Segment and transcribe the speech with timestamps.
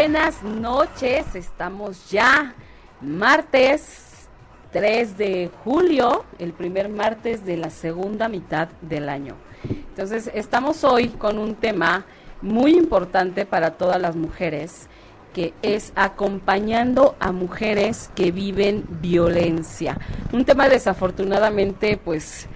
[0.00, 2.54] Buenas noches, estamos ya
[3.02, 4.30] martes
[4.72, 9.34] 3 de julio, el primer martes de la segunda mitad del año.
[9.68, 12.06] Entonces, estamos hoy con un tema
[12.40, 14.88] muy importante para todas las mujeres,
[15.34, 19.98] que es acompañando a mujeres que viven violencia.
[20.32, 22.48] Un tema desafortunadamente, pues,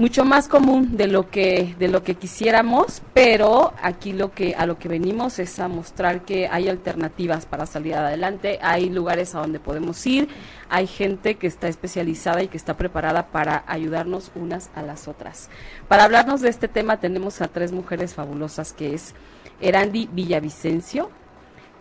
[0.00, 4.64] mucho más común de lo que de lo que quisiéramos, pero aquí lo que a
[4.64, 9.40] lo que venimos es a mostrar que hay alternativas para salir adelante, hay lugares a
[9.40, 10.28] donde podemos ir,
[10.70, 15.50] hay gente que está especializada y que está preparada para ayudarnos unas a las otras.
[15.86, 19.14] Para hablarnos de este tema tenemos a tres mujeres fabulosas que es
[19.60, 21.10] Erandi Villavicencio,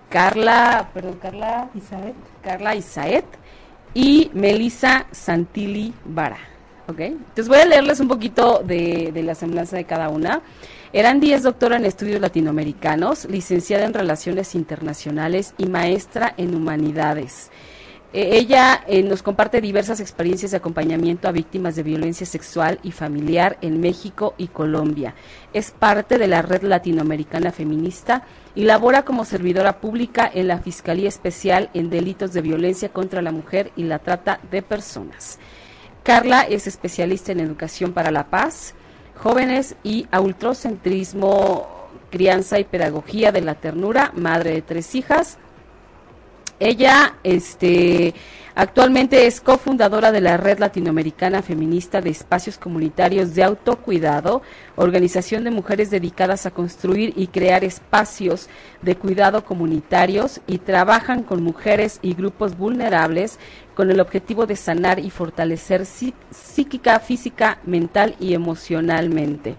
[0.09, 3.25] Carla, perdón, Carla Isaet, Carla Isaet
[3.93, 6.58] y Melisa Santilli Vara.
[6.97, 10.41] Entonces voy a leerles un poquito de, la semblanza de cada una.
[10.91, 17.51] Erandi es doctora en estudios latinoamericanos, licenciada en relaciones internacionales y maestra en humanidades.
[18.11, 22.91] Eh, ella eh, nos comparte diversas experiencias de acompañamiento a víctimas de violencia sexual y
[22.91, 25.13] familiar en México y Colombia.
[25.53, 28.23] Es parte de la Red Latinoamericana Feminista
[28.55, 33.31] y labora como servidora pública en la Fiscalía Especial en Delitos de Violencia contra la
[33.31, 35.37] Mujer y la Trata de Personas.
[36.03, 38.73] Carla es especialista en educación para la paz,
[39.15, 45.37] jóvenes y ultrocentrismo, crianza y pedagogía de la ternura, madre de tres hijas.
[46.59, 48.13] Ella, este,
[48.61, 54.41] Actualmente es cofundadora de la Red Latinoamericana Feminista de Espacios Comunitarios de Autocuidado,
[54.75, 58.49] organización de mujeres dedicadas a construir y crear espacios
[58.81, 63.39] de cuidado comunitarios y trabajan con mujeres y grupos vulnerables
[63.75, 69.55] con el objetivo de sanar y fortalecer psíquica, física, mental y emocionalmente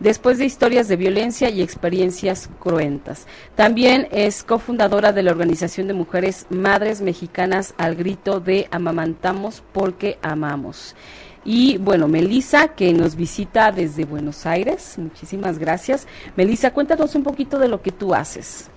[0.00, 3.26] después de historias de violencia y experiencias cruentas.
[3.54, 10.18] También es cofundadora de la Organización de Mujeres Madres Mexicanas al grito de Amamantamos porque
[10.22, 10.96] amamos.
[11.44, 16.06] Y bueno, Melisa, que nos visita desde Buenos Aires, muchísimas gracias.
[16.36, 18.70] Melisa, cuéntanos un poquito de lo que tú haces.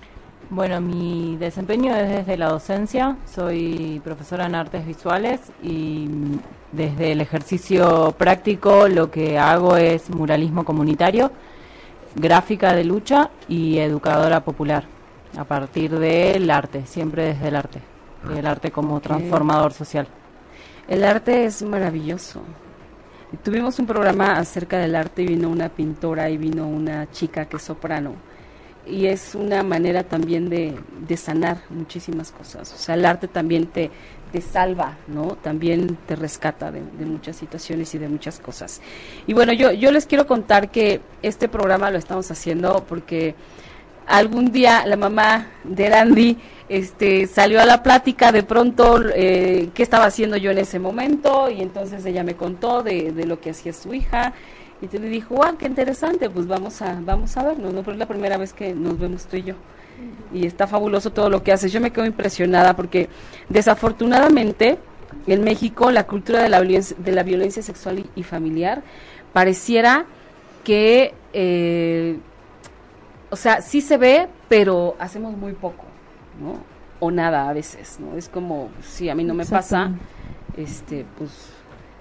[0.54, 6.08] Bueno, mi desempeño es desde la docencia, soy profesora en artes visuales y
[6.70, 11.32] desde el ejercicio práctico lo que hago es muralismo comunitario,
[12.14, 14.84] gráfica de lucha y educadora popular,
[15.36, 17.80] a partir del arte, siempre desde el arte,
[18.32, 20.06] el arte como transformador social.
[20.86, 22.42] El arte es maravilloso.
[23.42, 27.56] Tuvimos un programa acerca del arte y vino una pintora y vino una chica que
[27.56, 28.14] es soprano
[28.86, 30.74] y es una manera también de,
[31.06, 32.72] de, sanar muchísimas cosas.
[32.72, 33.90] O sea, el arte también te,
[34.34, 35.36] te salva, ¿no?
[35.36, 38.80] También te rescata de, muchas situaciones y de muchas cosas.
[39.26, 43.36] Y bueno, yo, yo les quiero contar que este programa lo estamos haciendo porque
[44.06, 49.82] algún día la mamá de Randy este, salió a la plática de pronto eh, qué
[49.82, 53.50] estaba haciendo yo en ese momento y entonces ella me contó de, de lo que
[53.50, 54.32] hacía su hija
[54.92, 57.80] y le dijo, wow, qué interesante, pues vamos a, vamos a vernos, ¿no?
[57.80, 59.54] Pero es la primera vez que nos vemos tú y yo.
[60.32, 61.72] Y está fabuloso todo lo que haces.
[61.72, 63.08] Yo me quedo impresionada porque
[63.48, 64.78] desafortunadamente
[65.26, 68.82] en México la cultura de la violencia, de la violencia sexual y, familiar
[69.32, 70.06] pareciera
[70.64, 72.18] que, eh,
[73.30, 75.84] o sea, sí se ve, pero hacemos muy poco,
[76.40, 76.58] ¿no?
[77.00, 78.16] O nada a veces, ¿no?
[78.16, 79.90] Es como, si a mí no me pasa,
[80.56, 81.30] este, pues,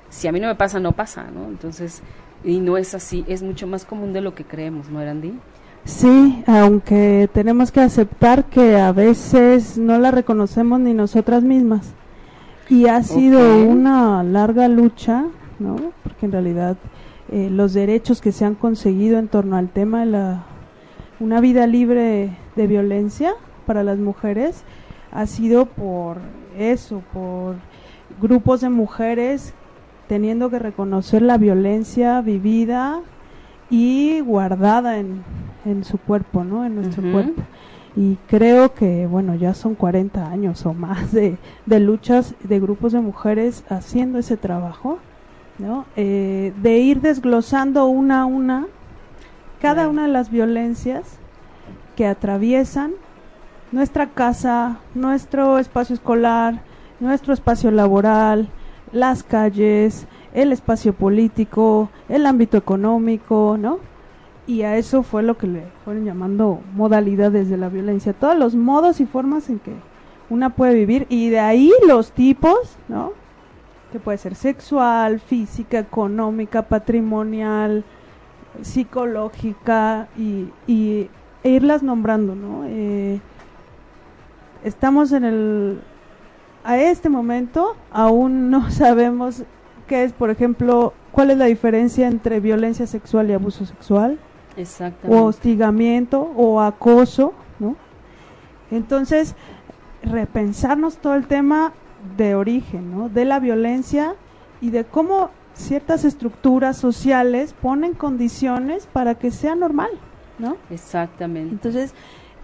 [0.10, 1.46] si a mí no me pasa, no pasa, ¿no?
[1.46, 2.04] Entonces,
[2.44, 5.34] y no es así, es mucho más común de lo que creemos, ¿no, Erandi?
[5.86, 11.94] Sí, aunque tenemos que aceptar que a veces no la reconocemos ni nosotras mismas.
[12.70, 15.26] Y ha sido una larga lucha,
[15.60, 15.76] ¿no?
[16.04, 16.78] Porque en realidad
[17.32, 20.44] eh, los derechos que se han conseguido en torno al tema de la,
[21.20, 23.34] una vida libre de violencia
[23.66, 24.64] para las mujeres
[25.12, 26.18] ha sido por
[26.58, 27.56] eso, por
[28.22, 29.54] grupos de mujeres
[30.08, 33.02] teniendo que reconocer la violencia vivida
[33.70, 35.24] y guardada en,
[35.66, 36.66] en su cuerpo, ¿no?
[36.66, 37.42] En nuestro cuerpo.
[37.96, 42.92] Y creo que, bueno, ya son 40 años o más de, de luchas de grupos
[42.92, 45.00] de mujeres haciendo ese trabajo,
[45.60, 45.86] ¿no?
[45.96, 48.68] Eh, de ir desglosando una a una
[49.64, 51.20] cada una de las violencias
[51.96, 52.92] que atraviesan
[53.72, 56.62] nuestra casa, nuestro espacio escolar,
[57.00, 58.50] nuestro espacio laboral,
[58.94, 63.80] las calles, el espacio político, el ámbito económico, ¿no?
[64.46, 68.56] Y a eso fue lo que le fueron llamando modalidades de la violencia, todos los
[68.56, 69.74] modos y formas en que
[70.30, 73.12] una puede vivir y de ahí los tipos, ¿no?
[73.92, 77.84] Que puede ser sexual, física, económica, patrimonial,
[78.62, 81.10] psicológica y, y
[81.44, 82.64] e irlas nombrando, ¿no?
[82.66, 83.20] Eh,
[84.64, 85.82] estamos en el
[86.64, 89.44] a este momento aún no sabemos
[89.88, 94.20] qué es, por ejemplo, cuál es la diferencia entre violencia sexual y abuso sexual,
[95.08, 97.76] o hostigamiento o acoso, ¿no?
[98.72, 99.36] Entonces,
[100.04, 101.74] repensarnos todo el tema
[102.18, 103.10] de origen, ¿no?
[103.10, 104.16] De la violencia
[104.62, 109.92] y de cómo ciertas estructuras sociales ponen condiciones para que sea normal,
[110.40, 110.58] ¿no?
[110.70, 111.52] Exactamente.
[111.52, 111.94] Entonces,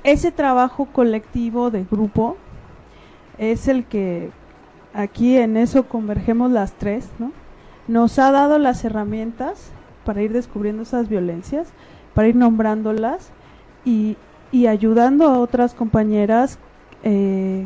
[0.04, 2.38] ese trabajo colectivo de grupo
[3.40, 4.30] es el que
[4.94, 7.32] aquí en eso convergemos las tres, ¿no?
[7.88, 9.72] Nos ha dado las herramientas
[10.06, 11.70] para ir descubriendo esas violencias,
[12.14, 13.32] para ir nombrándolas
[13.86, 14.18] y,
[14.52, 16.60] y ayudando a otras compañeras
[17.04, 17.66] eh,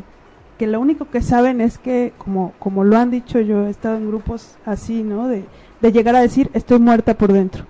[0.58, 3.96] que lo único que saben es que, como, como lo han dicho, yo he estado
[3.96, 5.26] en grupos así, ¿no?
[5.26, 5.44] De,
[5.80, 7.64] de llegar a decir, estoy muerta por dentro.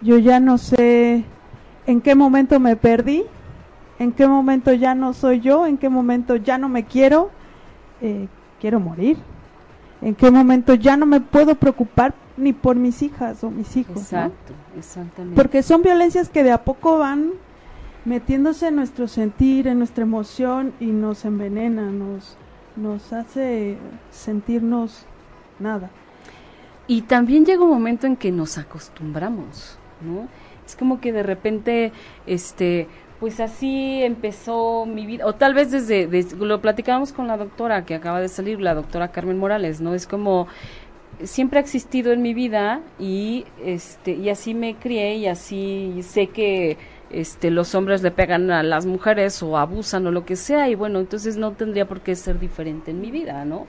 [0.00, 1.24] Yo ya no sé
[1.86, 3.24] en qué momento me perdí,
[3.98, 7.30] en qué momento ya no soy yo, en qué momento ya no me quiero,
[8.00, 8.28] eh,
[8.60, 9.18] quiero morir,
[10.00, 13.96] en qué momento ya no me puedo preocupar ni por mis hijas o mis hijos.
[13.98, 15.40] Exacto, exactamente.
[15.40, 17.32] Porque son violencias que de a poco van
[18.04, 22.36] metiéndose en nuestro sentir, en nuestra emoción y nos envenena, nos,
[22.76, 23.76] nos hace
[24.10, 25.04] sentirnos
[25.58, 25.90] nada.
[26.86, 30.26] Y también llega un momento en que nos acostumbramos, ¿no?
[30.66, 31.92] Es como que de repente,
[32.26, 32.88] este,
[33.22, 37.94] pues así empezó mi vida, o tal vez desde, lo platicábamos con la doctora que
[37.94, 39.94] acaba de salir, la doctora Carmen Morales, ¿no?
[39.94, 40.48] Es como
[41.22, 46.30] siempre ha existido en mi vida y este y así me crié y así sé
[46.30, 46.78] que
[47.10, 50.74] este, los hombres le pegan a las mujeres o abusan o lo que sea y
[50.74, 53.68] bueno, entonces no tendría por qué ser diferente en mi vida, ¿no?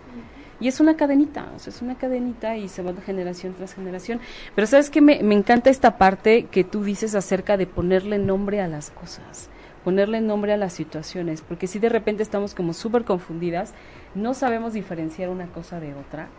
[0.60, 3.74] Y es una cadenita, o sea, es una cadenita y se va de generación tras
[3.74, 4.20] generación.
[4.56, 8.62] Pero sabes que me, me encanta esta parte que tú dices acerca de ponerle nombre
[8.62, 9.50] a las cosas,
[9.84, 13.74] ponerle nombre a las situaciones, porque si de repente estamos como súper confundidas,
[14.16, 16.30] no sabemos diferenciar una cosa de otra.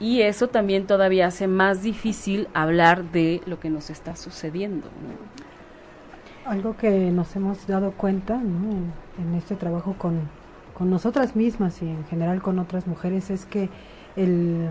[0.00, 4.88] Y eso también todavía hace más difícil hablar de lo que nos está sucediendo.
[4.88, 6.50] ¿no?
[6.50, 10.28] Algo que nos hemos dado cuenta en, este trabajo con,
[10.80, 13.68] nosotras mismas y en general con otras mujeres es que
[14.16, 14.70] el,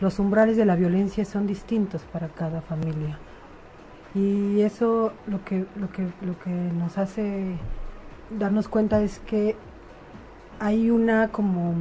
[0.00, 3.18] los umbrales de la violencia son distintos para cada familia.
[4.14, 7.56] Y eso lo que, lo que, lo que nos hace
[8.30, 9.56] darnos cuenta es que
[10.60, 11.74] hay una como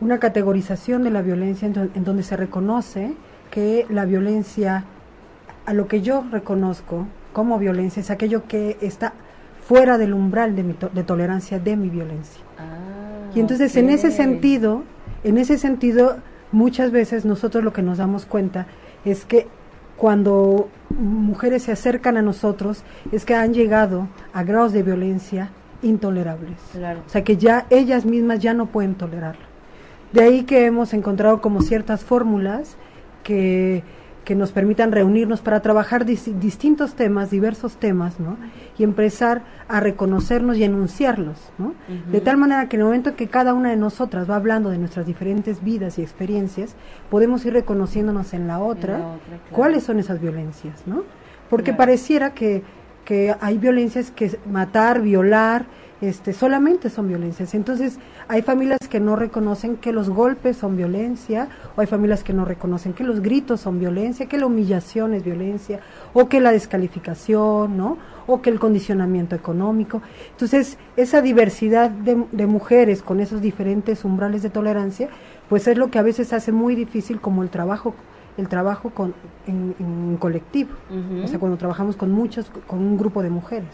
[0.00, 3.14] una categorización de la violencia en donde se reconoce
[3.50, 4.84] que la violencia,
[5.66, 9.14] a lo que yo reconozco, como violencia es aquello que está
[9.66, 12.43] fuera del umbral de, mi de tolerancia de mi violencia.
[12.58, 14.84] Ah, y entonces en ese sentido,
[15.22, 16.18] en ese sentido,
[16.52, 18.66] muchas veces nosotros lo que nos damos cuenta
[19.04, 19.46] es que
[19.96, 22.82] cuando mujeres se acercan a nosotros
[23.12, 25.50] es que han llegado a grados de violencia
[25.82, 26.58] intolerables.
[27.06, 29.44] O sea que ya ellas mismas ya no pueden tolerarlo.
[30.12, 32.76] De ahí que hemos encontrado como ciertas fórmulas
[33.22, 33.82] que
[34.24, 38.36] que nos permitan reunirnos para trabajar distintos temas, diversos temas, ¿no?
[38.78, 41.74] Y empezar a reconocernos y enunciarlos, ¿no?
[42.10, 44.78] De tal manera que en el momento que cada una de nosotras va hablando de
[44.78, 46.74] nuestras diferentes vidas y experiencias,
[47.10, 49.18] podemos ir reconociéndonos en la otra,
[49.50, 51.04] cuáles son esas violencias, ¿no?
[51.50, 52.62] Porque pareciera que,
[53.04, 55.66] que hay violencias que matar, violar,
[56.08, 57.54] este, solamente son violencias.
[57.54, 62.32] Entonces, hay familias que no reconocen que los golpes son violencia, o hay familias que
[62.32, 65.80] no reconocen que los gritos son violencia, que la humillación es violencia,
[66.12, 67.98] o que la descalificación, ¿no?
[68.26, 70.02] O que el condicionamiento económico.
[70.30, 75.08] Entonces, esa diversidad de, mujeres con esos diferentes umbrales de tolerancia,
[75.48, 77.94] pues es lo que a veces hace muy difícil como el trabajo
[78.36, 79.14] el trabajo con,
[79.46, 80.70] en, colectivo,
[81.22, 83.68] o sea, cuando trabajamos con muchos, con un grupo de mujeres.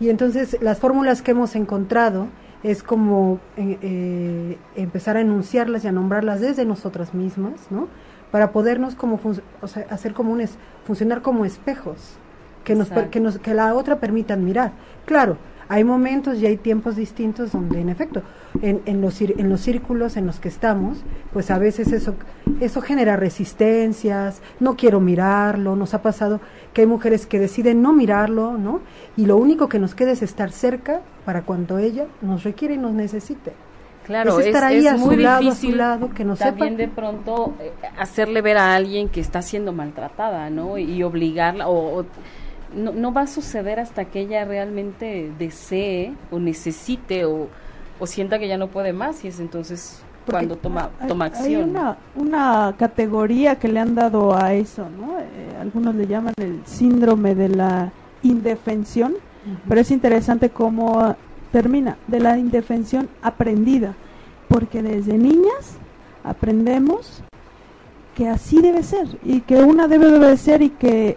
[0.00, 2.28] Y entonces las fórmulas que hemos encontrado
[2.62, 7.88] es como eh, eh, empezar a enunciarlas y a nombrarlas desde nosotras mismas, ¿no?
[8.30, 9.20] Para podernos como
[9.60, 10.42] o sea, hacer como un
[10.84, 12.16] funcionar como espejos
[12.64, 14.72] que, nos, que, nos, que la otra permita admirar.
[15.04, 15.36] Claro,
[15.70, 18.22] hay momentos y hay tiempos distintos donde, en efecto,
[18.60, 20.98] en, en, los, en los círculos en los que estamos,
[21.32, 22.14] pues a veces eso,
[22.60, 26.40] eso genera resistencias, no quiero mirarlo, nos ha pasado
[26.72, 28.80] que hay mujeres que deciden no mirarlo, ¿no?
[29.16, 32.78] Y lo único que nos queda es estar cerca para cuando ella nos requiere y
[32.78, 33.52] nos necesite.
[34.04, 36.34] Claro, es es, estar ahí es a su muy lado, a su lado, que no
[36.34, 36.82] también sepa.
[36.82, 40.78] de pronto eh, hacerle ver a alguien que está siendo maltratada, ¿no?
[40.78, 42.06] Y obligarla, o, o-
[42.74, 47.48] no, no va a suceder hasta que ella realmente desee o necesite o,
[47.98, 51.24] o sienta que ya no puede más y es entonces Porque cuando toma, hay- toma
[51.26, 51.70] Hay acción.
[51.70, 55.18] una, una categoría que le han dado a eso, ¿no?
[55.18, 59.14] Eh, algunos le llaman el síndrome de la indefensión,
[59.68, 61.16] pero es interesante cómo
[61.52, 63.94] termina, de la indefensión aprendida,
[64.48, 65.76] porque desde niñas
[66.22, 67.22] aprendemos
[68.14, 71.16] que así debe ser y que una debe de ser y que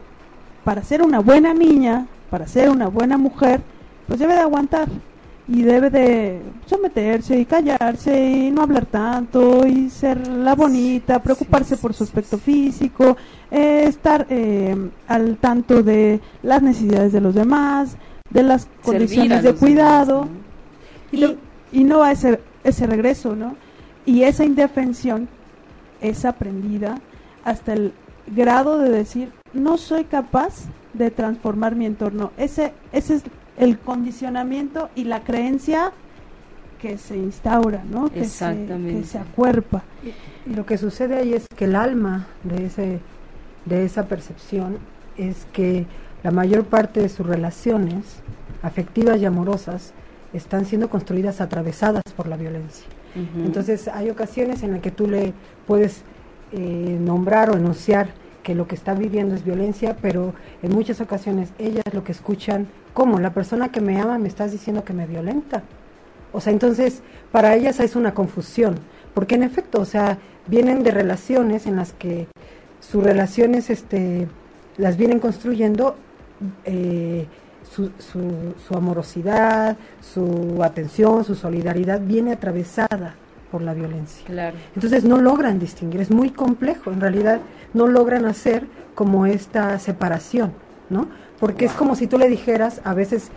[0.64, 3.62] para ser una buena niña, para ser una buena mujer,
[4.08, 4.88] pues debe de aguantar
[5.48, 11.76] y debe de someterse y callarse y no hablar tanto y ser la bonita, preocuparse
[11.76, 13.18] por su aspecto físico,
[13.52, 14.76] eh, estar eh,
[15.08, 17.98] al tanto de las necesidades de los demás,
[18.30, 20.38] de las condiciones de cuidado demás,
[21.12, 21.38] ¿no?
[21.72, 23.56] y, y no a ese, ese regreso, ¿no?
[24.06, 25.28] Y esa indefensión
[26.02, 27.00] es aprendida
[27.44, 27.94] hasta el
[28.36, 32.32] grado de decir, no soy capaz de transformar mi entorno.
[32.38, 33.24] Ese, ese es
[33.58, 35.92] el condicionamiento y la creencia
[36.80, 38.10] que se instaura, ¿no?
[38.10, 39.84] Que se, que se acuerpa.
[40.46, 43.00] Y lo que sucede ahí es que el alma de, ese,
[43.66, 44.78] de esa percepción
[45.18, 45.86] es que
[46.24, 48.22] la mayor parte de sus relaciones
[48.62, 49.94] afectivas y amorosas
[50.34, 52.86] están siendo construidas atravesadas por la violencia.
[53.38, 55.34] Entonces hay ocasiones en las que tú le
[55.68, 56.02] puedes
[56.52, 58.08] eh, nombrar o enunciar
[58.44, 62.68] que lo que está viviendo es violencia, pero en muchas ocasiones ellas lo que escuchan,
[62.94, 65.64] como la persona que me ama me estás diciendo que me violenta.
[66.32, 68.76] O sea, entonces para ellas es una confusión,
[69.14, 72.28] porque en efecto, o sea, vienen de relaciones en las que
[72.80, 74.28] sus relaciones este,
[74.78, 75.96] las vienen construyendo
[76.66, 77.26] eh,
[77.70, 83.16] su, su, su amorosidad, su atención, su solidaridad viene atravesada
[83.54, 84.26] por la violencia.
[84.26, 84.58] Claro.
[84.76, 87.40] Entonces no logran distinguir, es muy complejo, en realidad
[87.74, 90.52] no logran hacer como esta separación,
[90.90, 91.08] ¿no?
[91.40, 93.32] Porque es como si tú le dijeras, a veces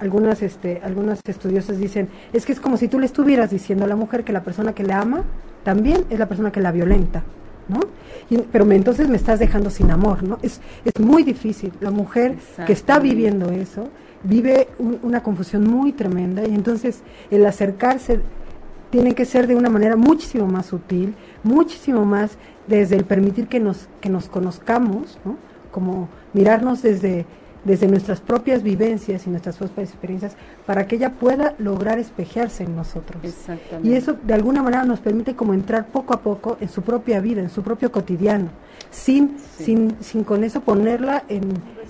[0.00, 3.88] algunas este algunas estudiosas dicen, es que es como si tú le estuvieras diciendo a
[3.88, 5.24] la mujer que la persona que la ama
[5.64, 7.22] también es la persona que la violenta,
[7.68, 7.80] ¿no?
[8.30, 10.38] Y- pero me- entonces me estás dejando sin amor, ¿no?
[10.42, 11.72] Es es muy difícil.
[11.80, 12.36] La mujer
[12.66, 13.88] que está viviendo eso
[14.22, 18.20] vive un- una confusión muy tremenda y entonces el acercarse
[18.90, 22.36] tiene que ser de una manera muchísimo más sutil, muchísimo más
[22.66, 25.36] desde el permitir que nos, que nos conozcamos, ¿no?
[25.70, 27.24] como mirarnos desde,
[27.64, 32.76] desde nuestras propias vivencias y nuestras propias experiencias, para que ella pueda lograr espejearse en
[32.76, 33.22] nosotros.
[33.24, 33.88] Exactamente.
[33.88, 37.20] Y eso de alguna manera nos permite como entrar poco a poco en su propia
[37.20, 38.48] vida, en su propio cotidiano,
[38.90, 39.64] sin, Sí.
[39.64, 41.42] sin, sin con eso ponerla en,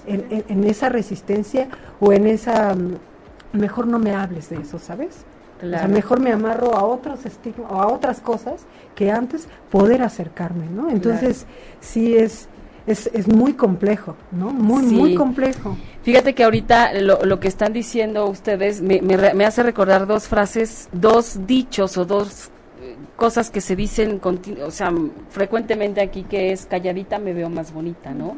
[0.07, 1.69] en, en- en esa resistencia
[2.01, 5.25] o en esa, mm, mejor no me hables de eso, ¿sabes?
[5.63, 5.95] O sea, Claro.
[5.95, 8.67] mejor me amarro a otros estigmas o a otras cosas
[8.97, 10.91] que antes poder acercarme, ¿no?
[10.91, 11.47] Entonces,
[11.81, 12.49] sí es,
[12.87, 14.51] es, es muy complejo, ¿no?
[14.51, 14.95] Muy, Sí.
[14.97, 15.77] muy complejo.
[16.03, 20.07] Fíjate que ahorita lo, lo que están diciendo ustedes me, me, re- me hace recordar
[20.09, 22.51] dos frases, dos dichos o dos
[22.83, 24.21] eh, cosas que se dicen
[24.67, 24.93] o sea,
[25.31, 28.37] frecuentemente aquí que es calladita me veo más bonita, ¿no?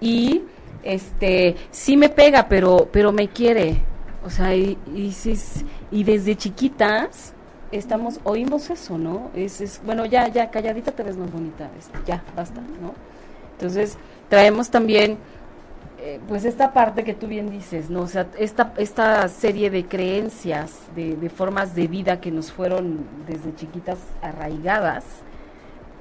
[0.00, 0.42] Y
[0.82, 3.76] este sí me pega, pero pero me quiere.
[4.24, 5.14] O sea, y, y,
[5.90, 7.34] y desde chiquitas
[7.72, 9.30] estamos oímos eso, ¿no?
[9.34, 11.68] Es, es bueno, ya ya calladita te ves más bonita,
[12.06, 12.94] ya, basta, ¿no?
[13.52, 13.96] Entonces,
[14.28, 15.18] traemos también
[15.98, 18.02] eh, pues esta parte que tú bien dices, ¿no?
[18.02, 23.06] O sea, esta, esta serie de creencias, de, de formas de vida que nos fueron
[23.26, 25.04] desde chiquitas arraigadas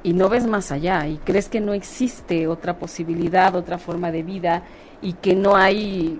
[0.03, 4.23] y no ves más allá y crees que no existe otra posibilidad, otra forma de
[4.23, 4.63] vida
[5.01, 6.19] y que no hay,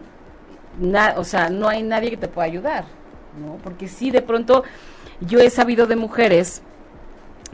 [1.18, 2.86] o sea, no hay nadie que te pueda ayudar,
[3.40, 3.58] ¿no?
[3.64, 4.64] Porque sí, de pronto
[5.22, 6.62] yo he sabido de mujeres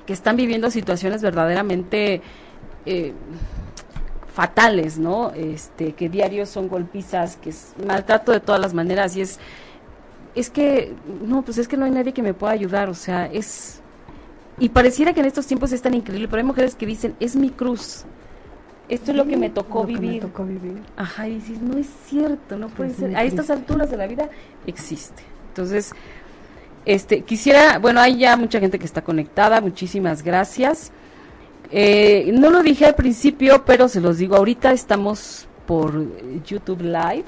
[0.05, 2.21] que están viviendo situaciones verdaderamente
[2.85, 3.13] eh,
[4.33, 5.31] fatales, ¿no?
[5.31, 9.39] Este, que diarios son golpizas, que es maltrato de todas las maneras y es
[10.35, 10.95] es que
[11.25, 13.81] no, pues es que no hay nadie que me pueda ayudar, o sea, es
[14.59, 17.35] y pareciera que en estos tiempos es tan increíble, pero hay mujeres que dicen, "Es
[17.35, 18.05] mi cruz."
[18.89, 20.21] Esto es lo que me tocó Lo que me vivir.
[20.21, 20.77] tocó vivir.
[20.97, 23.15] Ajá, y dices, no es cierto, no puede Es ser.
[23.15, 24.29] A estas alturas de la vida
[24.65, 25.23] existe.
[25.49, 25.91] Entonces,
[26.85, 30.91] este, quisiera, bueno, hay ya mucha gente que está conectada, muchísimas gracias.
[31.71, 35.93] Eh, no lo dije al principio, pero se los digo ahorita, estamos por
[36.43, 37.25] YouTube Live.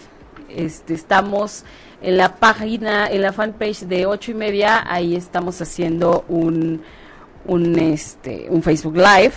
[0.50, 1.64] Este, estamos
[2.02, 6.82] en la página, en la fanpage de ocho y media, ahí estamos haciendo un,
[7.46, 9.34] un, este, un Facebook Live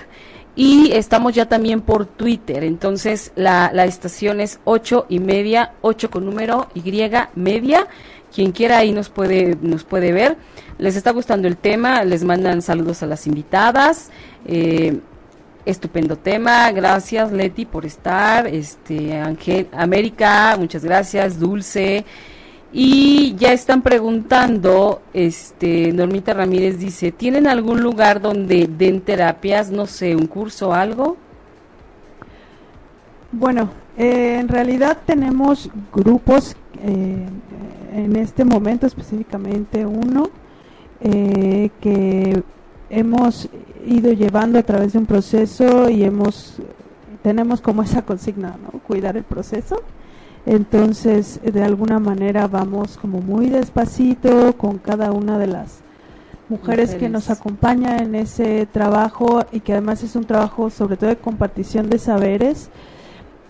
[0.57, 2.65] y estamos ya también por Twitter.
[2.65, 6.83] Entonces la, la estación es ocho y media, ocho con número Y
[7.35, 7.87] media.
[8.33, 10.37] Quien quiera ahí nos puede, nos puede ver.
[10.79, 14.11] Les está gustando el tema, les mandan saludos a las invitadas.
[14.47, 15.01] Eh,
[15.65, 22.05] estupendo tema, gracias Leti por estar, este Ángel América, muchas gracias, Dulce,
[22.77, 29.87] y ya están preguntando, este, Normita Ramírez dice, ¿tienen algún lugar donde den terapias, no
[29.87, 31.17] sé, un curso o algo?
[33.31, 37.29] Bueno, eh, en realidad tenemos grupos, eh,
[37.93, 40.31] en este momento específicamente uno,
[41.01, 42.43] eh, que
[42.91, 43.49] hemos
[43.87, 46.57] ido llevando a través de un proceso y hemos,
[47.23, 48.81] tenemos como esa consigna, ¿no?
[48.81, 49.81] Cuidar el proceso
[50.47, 55.81] entonces, de alguna manera vamos como muy despacito con cada una de las
[56.51, 61.09] mujeres, que nos acompañan en ese trabajo y que además es un trabajo sobre todo
[61.09, 62.69] de compartición de saberes.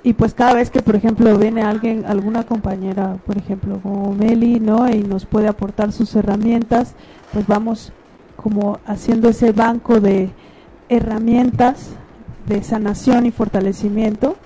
[0.05, 4.61] Y pues cada vez que, por ejemplo, viene alguien, alguna compañera, por ejemplo, como Meli,
[4.61, 4.89] ¿no?
[4.89, 6.95] Y nos puede aportar sus herramientas,
[7.33, 7.93] pues vamos
[8.37, 10.31] como haciendo ese banco de
[10.91, 11.89] herramientas
[12.47, 14.37] de sanación y fortalecimiento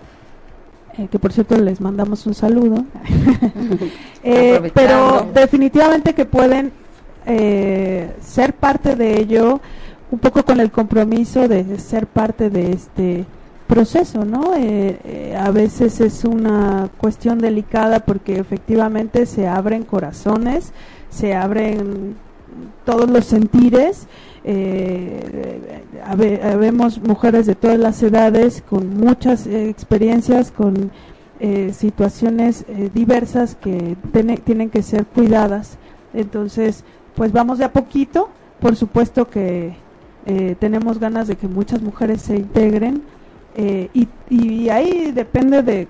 [0.98, 2.84] eh, que por cierto les mandamos un saludo,
[4.24, 6.72] eh, pero definitivamente que pueden
[7.24, 9.60] eh, ser parte de ello,
[10.10, 13.24] un poco con el compromiso de ser parte de este
[13.66, 14.54] proceso, ¿no?
[15.38, 20.72] a veces es una cuestión delicada porque efectivamente se abren corazones,
[21.10, 22.16] se abren
[22.84, 24.06] todos los sentires
[24.44, 25.82] eh,
[26.58, 30.90] vemos mujeres de todas las edades con muchas eh, experiencias, con
[31.40, 33.96] eh, situaciones eh, diversas que
[34.44, 35.78] tienen que ser cuidadas.
[36.14, 38.30] Entonces, pues vamos de a poquito.
[38.60, 39.76] Por supuesto que
[40.58, 43.02] tenemos ganas de que muchas mujeres se integren
[43.94, 45.88] y, y ahí depende de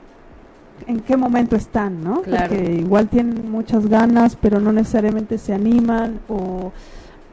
[0.87, 2.23] en qué momento están, ¿no?
[2.23, 6.73] Porque igual tienen muchas ganas, pero no necesariamente se animan o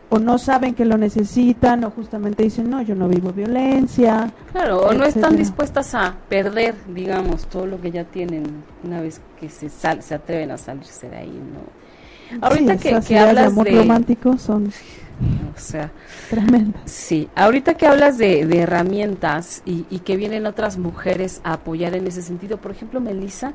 [0.10, 4.82] o no saben que lo necesitan o justamente dicen no yo no vivo violencia claro
[4.82, 9.50] o no están dispuestas a perder digamos todo lo que ya tienen una vez que
[9.50, 14.38] se sal, se atreven a salirse de ahí no ahorita que, que hablas de romántico
[14.38, 14.72] son
[15.56, 15.91] o sea
[16.30, 17.30] tremendas sí.
[17.36, 22.08] Ahorita que hablas de, de herramientas y, y, que vienen otras mujeres a apoyar en
[22.08, 23.54] ese sentido por ejemplo Melissa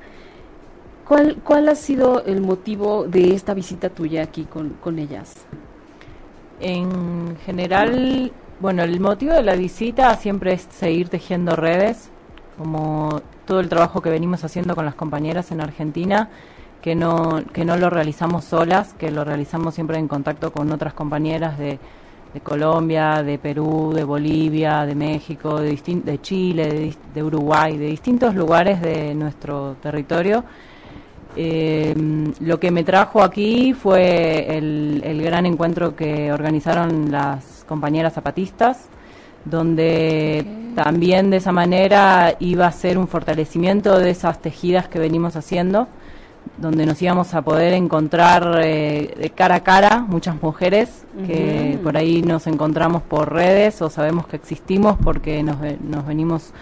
[1.10, 5.34] ¿Cuál, ¿Cuál ha sido el motivo de esta visita tuya aquí con, con ellas?
[6.60, 12.10] En general, bueno, el motivo de la visita siempre es seguir tejiendo redes,
[12.56, 16.28] como todo el trabajo que venimos haciendo con las compañeras en Argentina,
[16.82, 20.94] que no, que no lo realizamos solas, que lo realizamos siempre en contacto con otras
[20.94, 21.78] compañeras de,
[22.32, 28.34] de Colombia, de Perú, de Bolivia, de México, de, de Chile, de Uruguay, de distintos
[28.34, 30.44] lugares de nuestro territorio.
[31.36, 31.94] Eh,
[32.40, 38.88] lo que me trajo aquí fue el, gran encuentro que organizaron las compañeras zapatistas,
[39.44, 45.36] donde también de esa manera iba a ser un fortalecimiento de esas tejidas que venimos
[45.36, 45.86] haciendo,
[46.58, 51.96] donde nos íbamos a poder encontrar eh, de cara a cara muchas mujeres que por
[51.96, 56.52] ahí nos encontramos por redes o sabemos que existimos porque nos, nos venimos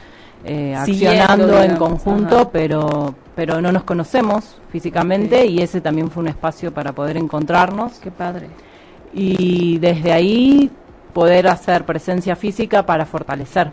[0.44, 6.28] eh, accionando en conjunto, pero pero no nos conocemos físicamente y ese también fue un
[6.28, 8.00] espacio para poder encontrarnos.
[8.00, 8.48] Qué padre.
[9.14, 10.72] Y desde ahí
[11.12, 13.70] poder hacer presencia física para fortalecer,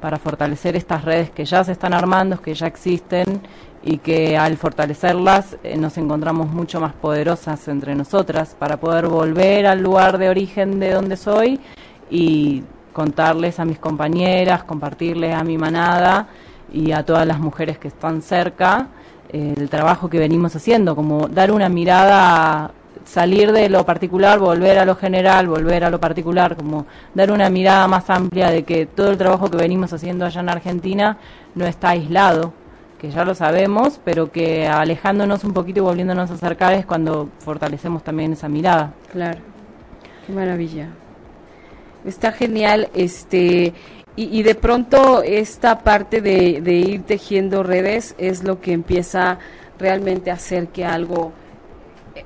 [0.00, 3.42] para fortalecer estas redes que ya se están armando, que ya existen
[3.86, 9.64] y que al fortalecerlas eh, nos encontramos mucho más poderosas entre nosotras para poder volver
[9.64, 11.60] al lugar de origen de donde soy
[12.10, 16.26] y contarles a mis compañeras, compartirles a mi manada
[16.72, 18.88] y a todas las mujeres que están cerca
[19.28, 22.72] eh, el trabajo que venimos haciendo, como dar una mirada,
[23.04, 27.48] salir de lo particular, volver a lo general, volver a lo particular, como dar una
[27.50, 31.18] mirada más amplia de que todo el trabajo que venimos haciendo allá en Argentina
[31.54, 32.52] no está aislado,
[33.10, 38.02] ya lo sabemos, pero que alejándonos un poquito y volviéndonos a acercar es cuando fortalecemos
[38.02, 38.92] también esa mirada.
[39.12, 39.38] Claro,
[40.26, 40.88] qué maravilla.
[42.04, 43.74] Está genial, este,
[44.18, 49.38] y, de pronto esta parte de, ir tejiendo redes es lo que empieza
[49.78, 51.32] realmente a hacer que algo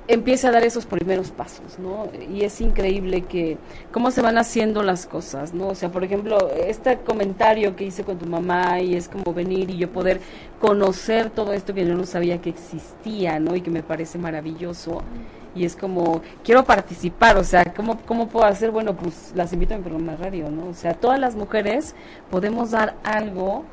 [0.08, 2.08] empiece a dar esos primeros pasos, ¿no?
[2.32, 3.58] Y es increíble que
[3.92, 5.68] cómo se van haciendo las cosas, ¿no?
[5.68, 9.70] O sea, por ejemplo, este comentario que hice con tu mamá y es como venir
[9.70, 10.20] y yo poder
[10.60, 13.56] conocer todo esto que yo no sabía que existía, ¿no?
[13.56, 15.02] Y que me parece maravilloso.
[15.54, 18.70] Y es como, quiero participar, o sea, ¿cómo, cómo puedo hacer?
[18.70, 20.68] Bueno, pues las invito a mi programa de radio, ¿no?
[20.68, 21.96] O sea, todas las mujeres
[22.30, 23.64] podemos dar algo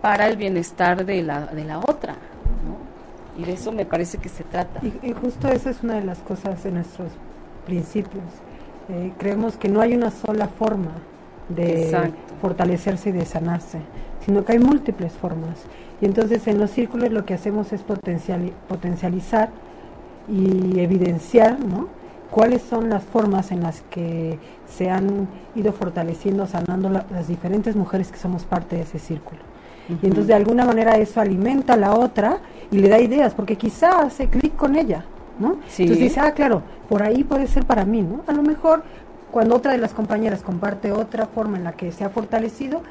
[0.00, 2.91] para el bienestar de la, de la otra, ¿no?
[3.38, 4.80] Y de eso me parece que se trata.
[4.84, 7.08] Y, justo esa es una de las cosas de nuestros
[7.66, 8.24] principios.
[8.88, 10.92] Eh, creemos que no hay una sola forma
[11.48, 13.78] de fortalecerse y de sanarse,
[14.24, 15.64] sino que hay múltiples formas.
[16.00, 19.50] Y entonces en los círculos lo que hacemos es potencial, potencializar
[20.28, 21.88] y evidenciar ¿no?
[22.30, 28.10] cuáles son las formas en las que se han ido fortaleciendo, sanando las diferentes mujeres
[28.10, 29.40] que somos parte de ese círculo.
[29.88, 32.38] Y entonces de alguna manera eso alimenta a la otra
[32.72, 35.04] y le da ideas, porque quizá hace clic con ella,
[35.38, 35.58] ¿no?
[35.78, 38.22] Entonces dice, ah, claro, por ahí puede ser para mí, ¿no?
[38.26, 38.82] A lo mejor
[39.30, 42.82] cuando otra de las compañeras comparte otra forma en la que se ha fortalecido,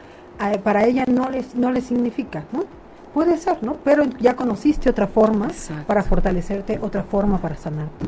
[0.63, 2.63] para ella no les, no le significa, ¿no?
[3.13, 3.75] Puede ser, ¿no?
[3.83, 5.49] Pero ya conociste otra forma
[5.85, 8.05] para fortalecerte, otra forma para sanarte.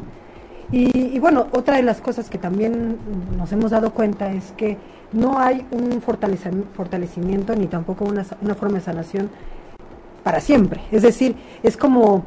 [0.71, 2.97] Y, bueno, otra de las cosas que también
[3.37, 4.77] nos hemos dado cuenta es que
[5.11, 9.29] no hay un fortalecimiento ni tampoco una, una forma de sanación
[10.23, 10.81] para siempre.
[10.91, 12.23] Es decir, es como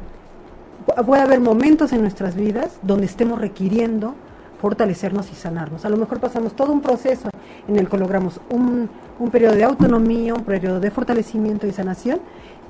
[1.05, 4.15] puede haber momentos en nuestras vidas donde estemos requiriendo
[4.61, 5.85] fortalecernos y sanarnos.
[5.85, 7.29] A lo mejor pasamos todo un proceso
[7.67, 12.19] en el que logramos un, un periodo de autonomía, un periodo de fortalecimiento y sanación.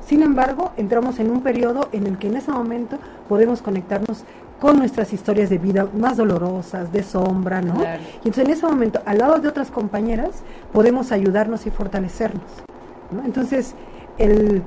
[0.05, 2.97] Sin embargo, entramos en un periodo en el que en ese momento
[3.29, 4.23] podemos conectarnos
[4.59, 7.75] con nuestras historias de vida más dolorosas, de sombra, ¿no?
[7.75, 12.43] Y entonces en ese momento, al lado de otras compañeras, podemos ayudarnos y fortalecernos.
[13.11, 13.23] ¿no?
[13.23, 13.75] Entonces,
[14.17, 14.63] el,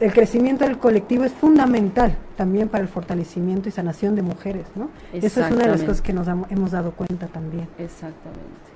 [0.00, 4.90] el crecimiento del colectivo es fundamental también para el fortalecimiento y sanación de mujeres, ¿no?
[5.12, 7.68] Esa es una de las cosas que nos hemos dado cuenta también.
[7.78, 8.68] Exactamente.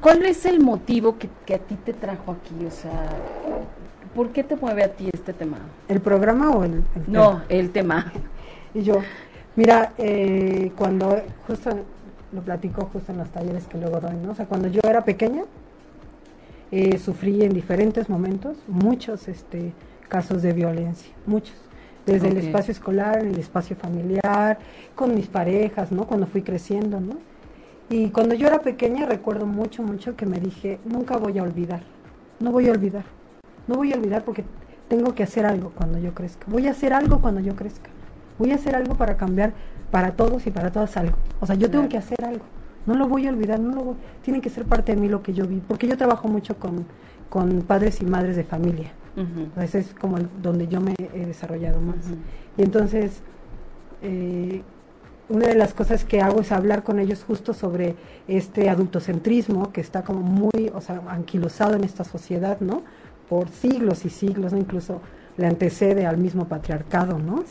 [0.00, 2.64] ¿Cuál es el motivo que, que, a ti te trajo aquí?
[2.66, 3.08] O sea,
[4.14, 5.58] ¿por qué te mueve a ti este tema?
[5.88, 8.12] ¿El programa o el, No, el tema.
[8.74, 9.02] Y yo,
[9.54, 11.68] mira, eh, cuando, justo
[12.32, 14.32] lo platico justo en los talleres que luego doy, ¿no?
[14.32, 15.42] O sea, cuando yo era pequeña,
[16.72, 19.72] eh, sufrí en diferentes momentos muchos este,
[20.08, 21.54] casos de violencia, muchos.
[22.04, 24.58] Desde el espacio escolar, el espacio familiar,
[24.96, 26.08] con mis parejas, ¿no?
[26.08, 27.14] Cuando fui creciendo, ¿no?
[27.88, 31.82] Y cuando yo era pequeña recuerdo mucho, mucho que me dije, nunca voy a olvidar,
[32.40, 33.04] no voy a olvidar,
[33.68, 34.44] no voy a olvidar porque
[34.88, 37.90] tengo que hacer algo cuando yo crezca, voy a hacer algo cuando yo crezca
[38.38, 39.52] voy a hacer algo para cambiar
[39.90, 41.16] para todos y para todas algo.
[41.40, 42.44] O sea, yo tengo que hacer algo.
[42.86, 45.32] No lo voy a olvidar, no lo tiene que ser parte de mí lo que
[45.32, 46.84] yo vi, porque yo trabajo mucho con,
[47.28, 48.92] con padres y madres de familia.
[49.60, 51.98] Ese es como donde yo me he desarrollado más.
[52.56, 53.20] Y entonces,
[54.02, 54.62] eh,
[55.28, 57.94] una de las cosas que hago es hablar con ellos justo sobre
[58.26, 62.82] este adultocentrismo que está como muy, o sea, anquilosado en esta sociedad, ¿no?
[63.28, 64.58] Por siglos y siglos, ¿no?
[64.58, 65.00] Incluso
[65.36, 67.44] le antecede al mismo patriarcado, ¿no?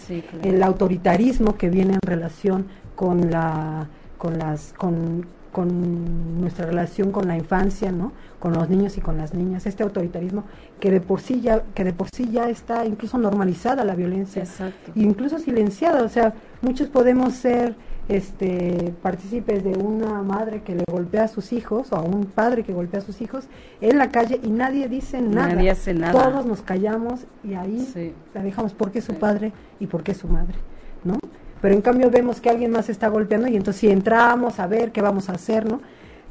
[0.43, 3.87] El autoritarismo que viene en relación con la
[4.21, 8.11] con las con, con nuestra relación con la infancia, ¿no?
[8.39, 10.43] Con los niños y con las niñas, este autoritarismo
[10.79, 14.43] que de por sí ya que de por sí ya está incluso normalizada la violencia,
[14.43, 14.91] Exacto.
[14.93, 17.73] incluso silenciada, o sea, muchos podemos ser
[18.09, 22.63] este, partícipes de una madre que le golpea a sus hijos o a un padre
[22.63, 23.45] que golpea a sus hijos
[23.79, 25.55] en la calle y nadie dice nada.
[25.55, 26.11] Nadie hace nada.
[26.11, 30.27] Todos nos callamos y ahí la dejamos porque es su padre y porque es su
[30.27, 30.59] madre,
[31.03, 31.17] ¿no?
[31.61, 34.91] Pero en cambio vemos que alguien más está golpeando y entonces si entramos a ver
[34.91, 35.81] qué vamos a hacer, ¿no?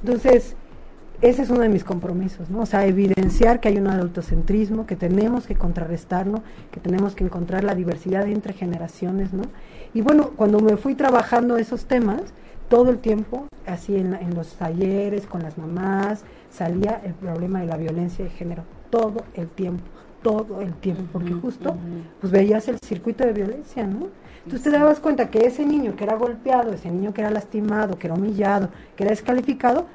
[0.03, 0.57] Entonces,
[1.23, 2.61] ese es uno de mis compromisos, ¿no?
[2.61, 7.63] O sea, evidenciar que hay un adultocentrismo, que tenemos que contrarrestarlo, que tenemos que encontrar
[7.63, 9.43] la diversidad entre generaciones, ¿no?
[9.93, 12.23] Y bueno, cuando me fui trabajando esos temas,
[12.69, 17.67] todo el tiempo, así en, en los talleres, con las mamás, salía el problema de
[17.67, 19.85] la violencia de género, todo el tiempo,
[20.23, 21.77] todo el tiempo, porque justo,
[22.21, 24.09] pues veías el circuito de violencia, ¿no?
[24.45, 27.99] Entonces te dabas cuenta que ese niño que era golpeado, ese niño que era lastimado,
[27.99, 29.87] que era humillado, que era descalificado,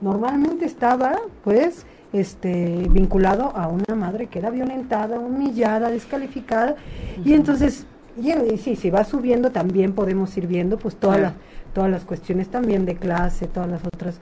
[0.00, 6.76] normalmente estaba, pues, este, vinculado a una madre que era violentada, humillada, descalificada,
[7.24, 7.86] y entonces
[8.18, 11.32] y, sí, si va subiendo también podemos ir viendo pues todas las
[11.74, 14.20] todas las cuestiones también de clase, todas las otras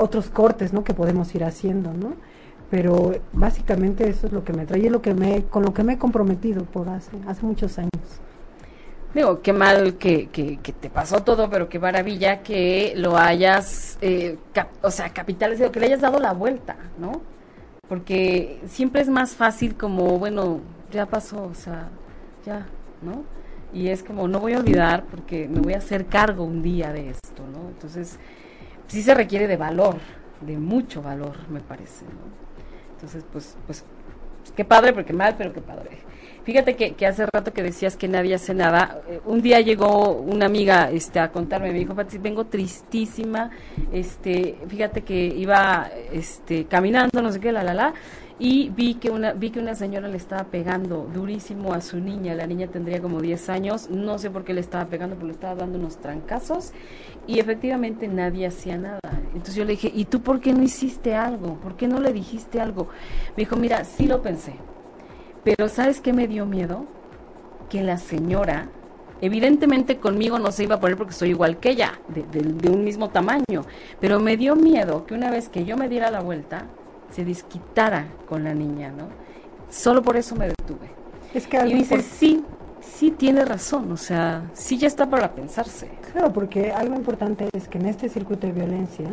[0.00, 0.82] otros cortes, ¿no?
[0.82, 2.14] que podemos ir haciendo, ¿no?
[2.68, 5.84] Pero básicamente eso es lo que me trae y lo que me con lo que
[5.84, 7.90] me he comprometido por hace hace muchos años.
[9.16, 14.36] Digo, qué mal que, que, te pasó todo, pero qué maravilla que lo hayas, eh,
[14.82, 17.22] o sea, capitalizado, que le hayas dado la vuelta, ¿no?
[17.88, 20.60] Porque siempre es más fácil como, bueno,
[20.92, 21.88] ya pasó, o sea,
[22.44, 22.66] ya,
[23.00, 23.24] ¿no?
[23.72, 26.92] Y es como, no voy a olvidar porque me voy a hacer cargo un día
[26.92, 27.70] de esto, ¿no?
[27.70, 28.18] Entonces,
[28.86, 29.96] sí se requiere de valor,
[30.42, 32.92] de mucho valor, me parece, ¿no?
[32.92, 33.82] Entonces, pues, pues,
[34.54, 36.05] qué padre, porque mal, pero qué padre.
[36.46, 39.00] Fíjate que, hace rato que decías que nadie hace nada.
[39.08, 43.50] Eh, un día llegó una amiga este, a contarme, me dijo, Pati, vengo tristísima.
[43.92, 47.94] Este, fíjate que iba este, caminando, no sé qué, la, la, la,
[48.38, 52.32] y vi que una vi que una señora le estaba pegando durísimo a su niña,
[52.36, 55.32] la niña tendría como 10 años, no sé por qué le estaba pegando, pero le
[55.32, 56.72] estaba dando unos trancazos
[57.26, 59.00] y efectivamente nadie hacía nada.
[59.34, 61.54] Entonces yo le dije, "¿Y tú por qué no hiciste algo?
[61.56, 62.86] ¿Por qué no le dijiste algo?"
[63.36, 64.54] Me dijo, "Mira, sí lo pensé.
[65.46, 66.86] Pero ¿sabes qué me dio miedo?
[67.70, 68.68] Que la señora
[69.20, 72.68] Evidentemente conmigo no se iba a poner porque soy igual que ella, de, de, de,
[72.68, 73.64] un mismo tamaño,
[73.98, 76.66] pero me dio miedo que una vez que yo me diera la vuelta,
[77.10, 79.08] se desquitara con la niña, ¿no?
[79.70, 80.90] Solo por eso me detuve.
[81.32, 82.44] Es que y dice, sí,
[82.82, 85.88] sí tiene razón, o sea, sí ya está para pensarse.
[86.12, 89.08] Claro, porque algo importante es que en este circuito de violencia,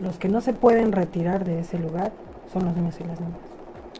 [0.00, 2.10] los que no se pueden retirar de ese lugar
[2.52, 3.51] son los niños y las niñas.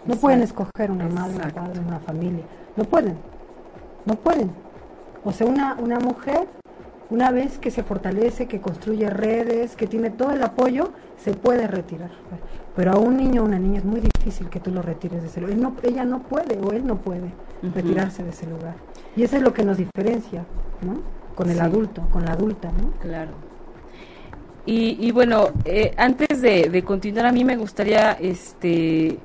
[0.05, 0.21] No Exacto.
[0.21, 2.45] pueden escoger una madre, un padre, una familia.
[2.77, 3.17] No pueden.
[4.05, 4.51] No pueden.
[5.25, 6.49] O sea, una, una mujer,
[7.11, 11.69] una vez que se fortalece, que construye redes, que tiene todo el apoyo, se puede
[11.69, 12.11] retirar.
[12.75, 15.29] Pero a un niño o una niña es muy difícil que tú lo retires de
[15.29, 15.57] ese lugar.
[15.57, 17.73] No, ella no puede o él no puede uh -huh.
[17.75, 18.75] retirarse de ese lugar.
[19.15, 20.45] Y eso es lo que nos diferencia,
[20.81, 21.01] ¿no?
[21.37, 21.61] Con el sí.
[21.63, 22.91] adulto, con la adulta, ¿no?
[23.01, 23.31] Claro.
[24.67, 29.19] Y, y bueno, eh, antes de, de, continuar, a mí me gustaría este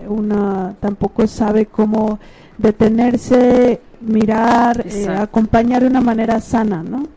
[0.08, 2.20] una tampoco sabe cómo
[2.58, 7.08] detenerse, mirar, eh, acompañar de una manera sana, ¿no?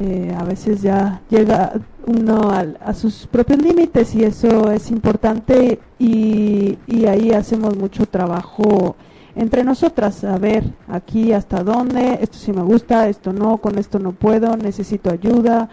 [0.00, 1.72] Eh, a veces ya llega
[2.06, 8.06] uno a, a, sus propios límites y eso es importante y, y ahí hacemos mucho
[8.06, 8.96] trabajo
[9.34, 13.98] entre nosotras, a ver aquí hasta dónde, esto sí me gusta, esto no, con esto
[13.98, 15.68] no puedo, necesito ayuda.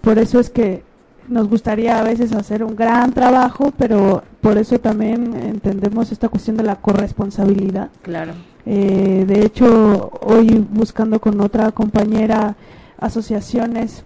[0.00, 0.82] Por eso es que
[1.28, 6.56] nos gustaría a veces hacer un gran trabajo, pero por eso también entendemos esta cuestión
[6.56, 7.90] de la corresponsabilidad.
[8.02, 8.32] Claro.
[8.66, 12.56] Eh, de hecho, hoy buscando con otra compañera
[12.98, 14.04] asociaciones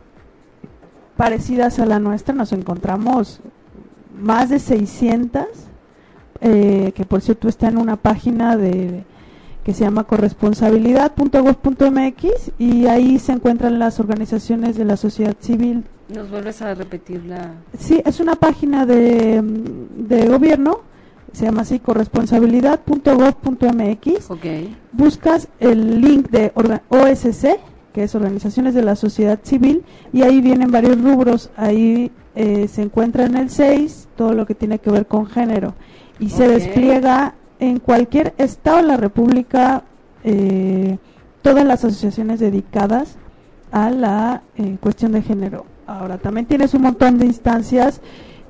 [1.16, 3.40] parecidas a la nuestra, nos encontramos
[4.16, 5.44] más de 600,
[6.40, 9.04] eh, que por cierto está en una página de
[9.64, 16.30] que se llama corresponsabilidad.gov.mx y ahí se encuentran las organizaciones de la sociedad civil ¿Nos
[16.30, 17.52] vuelves a repetir la...?
[17.78, 20.80] Sí, es una página de, de gobierno,
[21.32, 24.30] se llama así corresponsabilidad.gov.mx.
[24.30, 24.76] Okay.
[24.92, 26.52] Buscas el link de
[26.88, 27.58] OSC,
[27.92, 31.50] que es Organizaciones de la Sociedad Civil, y ahí vienen varios rubros.
[31.56, 35.74] Ahí eh, se encuentra en el 6 todo lo que tiene que ver con género.
[36.18, 36.38] Y okay.
[36.38, 39.84] se despliega en cualquier estado de la República
[40.24, 40.96] eh,
[41.42, 43.18] todas las asociaciones dedicadas
[43.70, 45.66] a la eh, cuestión de género.
[45.88, 48.02] Ahora, también tienes un montón de instancias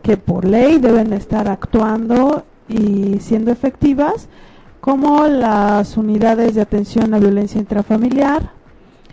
[0.02, 4.28] que por ley deben estar actuando y siendo efectivas,
[4.80, 8.50] como las unidades de atención a violencia intrafamiliar,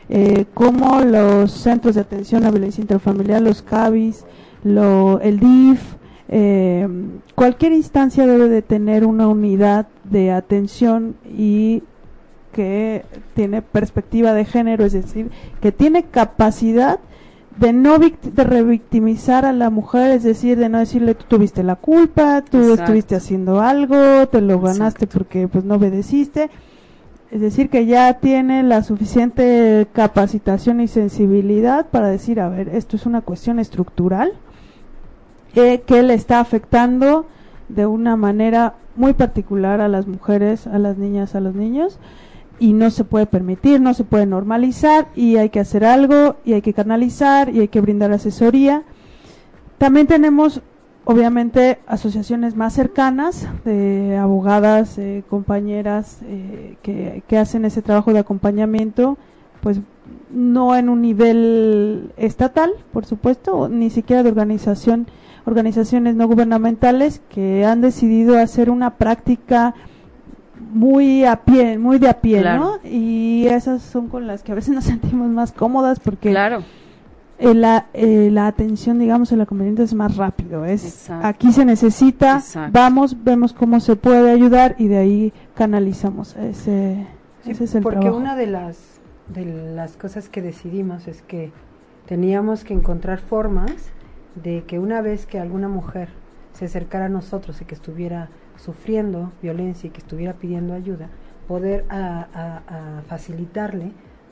[0.10, 4.26] eh, como los centros de atención a violencia intrafamiliar, los CABIS,
[4.64, 5.82] el DIF,
[6.28, 6.88] eh,
[7.36, 11.84] cualquier instancia debe de tener una unidad de atención y
[12.54, 15.30] que tiene perspectiva de género, es decir,
[15.62, 17.00] que tiene capacidad
[17.58, 21.76] de no de revictimizar a la mujer, es decir, de no decirle tú tuviste la
[21.76, 26.50] culpa, tú estuviste haciendo algo, te lo ganaste porque pues no obedeciste.
[27.32, 32.96] Es decir, que ya tiene la suficiente capacitación y sensibilidad para decir, a ver, esto
[32.96, 34.34] es una cuestión estructural
[35.56, 37.26] eh, que le está afectando
[37.68, 42.00] de una manera muy particular a las mujeres, a las niñas, a los niños
[42.60, 46.54] y no se puede permitir, no se puede normalizar y hay que hacer algo y
[46.54, 48.84] hay que canalizar y hay que brindar asesoría.
[49.78, 50.62] También tenemos
[51.04, 58.20] obviamente asociaciones más cercanas de abogadas, eh, compañeras eh, que, que, hacen ese trabajo de
[58.20, 59.18] acompañamiento,
[59.62, 59.80] pues
[60.32, 65.08] no en un nivel estatal, por supuesto, ni siquiera de organización,
[65.46, 69.76] organizaciones no gubernamentales que han decidido hacer una práctica
[70.60, 72.80] muy a pie, muy de a pie, ¿no?
[72.84, 76.64] Y esas son con las que a veces nos sentimos más cómodas porque claro.
[77.38, 80.64] Eh, la, eh, la atención, digamos, en la conveniente es más rápido.
[80.64, 82.42] Es aquí se necesita,
[82.72, 87.06] vamos, vemos cómo se puede ayudar y de ahí canalizamos ese,
[87.46, 91.52] ese es el porque una de las de las cosas que decidimos es que
[92.06, 93.74] teníamos que encontrar formas
[94.36, 96.10] de que una vez que alguna mujer
[96.56, 101.10] se acercara a nosotros y que estuviera sufriendo violencia y que estuviera pidiendo ayuda,
[101.48, 103.92] poder a, facilitarle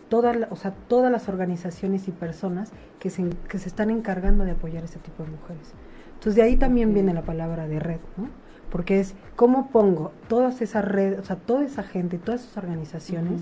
[0.09, 4.51] todas, o sea, todas las organizaciones y personas que se, que se están encargando de
[4.51, 5.73] apoyar a ese tipo de mujeres.
[6.13, 8.29] Entonces de ahí también viene la palabra de red, ¿no?
[8.71, 13.41] Porque es cómo pongo todas esas redes, o sea, toda esa gente, todas esas organizaciones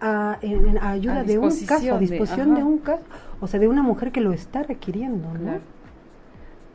[0.00, 3.04] A, en, ayuda de un caso, a disposición de, un caso,
[3.40, 5.73] o sea, de una mujer que lo está requiriendo, ¿no?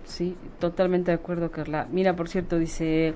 [0.10, 1.88] Sí, totalmente de acuerdo, Carla.
[1.92, 3.14] Mira, por cierto, dice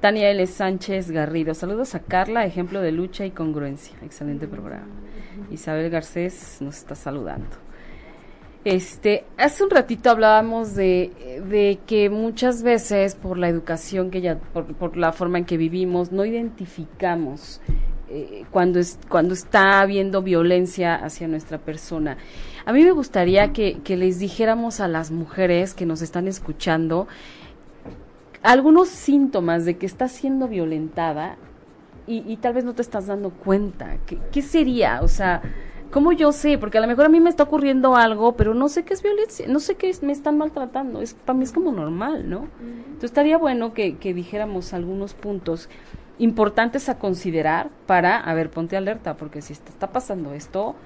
[0.00, 0.44] Tania L.
[0.48, 1.54] Sánchez Garrido.
[1.54, 3.96] Saludos a Carla, ejemplo de lucha y congruencia.
[4.02, 4.88] Excelente programa.
[5.52, 7.56] Isabel Garcés nos está saludando.
[8.64, 11.12] Este, hace un ratito hablábamos de,
[11.48, 15.56] de que muchas veces por la educación que ya, por, por la forma en que
[15.56, 17.60] vivimos, no identificamos
[18.08, 22.18] eh, cuando, es, cuando está habiendo violencia hacia nuestra persona.
[22.64, 27.08] A mí me gustaría que, les dijéramos a las mujeres que nos están escuchando
[28.42, 31.36] algunos síntomas de que estás siendo violentada
[32.06, 33.96] y, tal vez no te estás dando cuenta.
[34.06, 35.00] ¿Qué, ¿Qué, sería?
[35.02, 35.40] O sea,
[35.90, 36.58] ¿cómo yo sé?
[36.58, 39.02] Porque a lo mejor a mí me está ocurriendo algo, pero no sé qué es
[39.02, 41.00] violencia, no sé qué es, me están maltratando.
[41.00, 42.48] Es, para mí es como normal, ¿no?
[42.60, 45.68] Entonces estaría bueno que, que dijéramos algunos puntos
[46.18, 50.76] importantes a considerar para, a ver, ponte alerta, porque si te está pasando esto,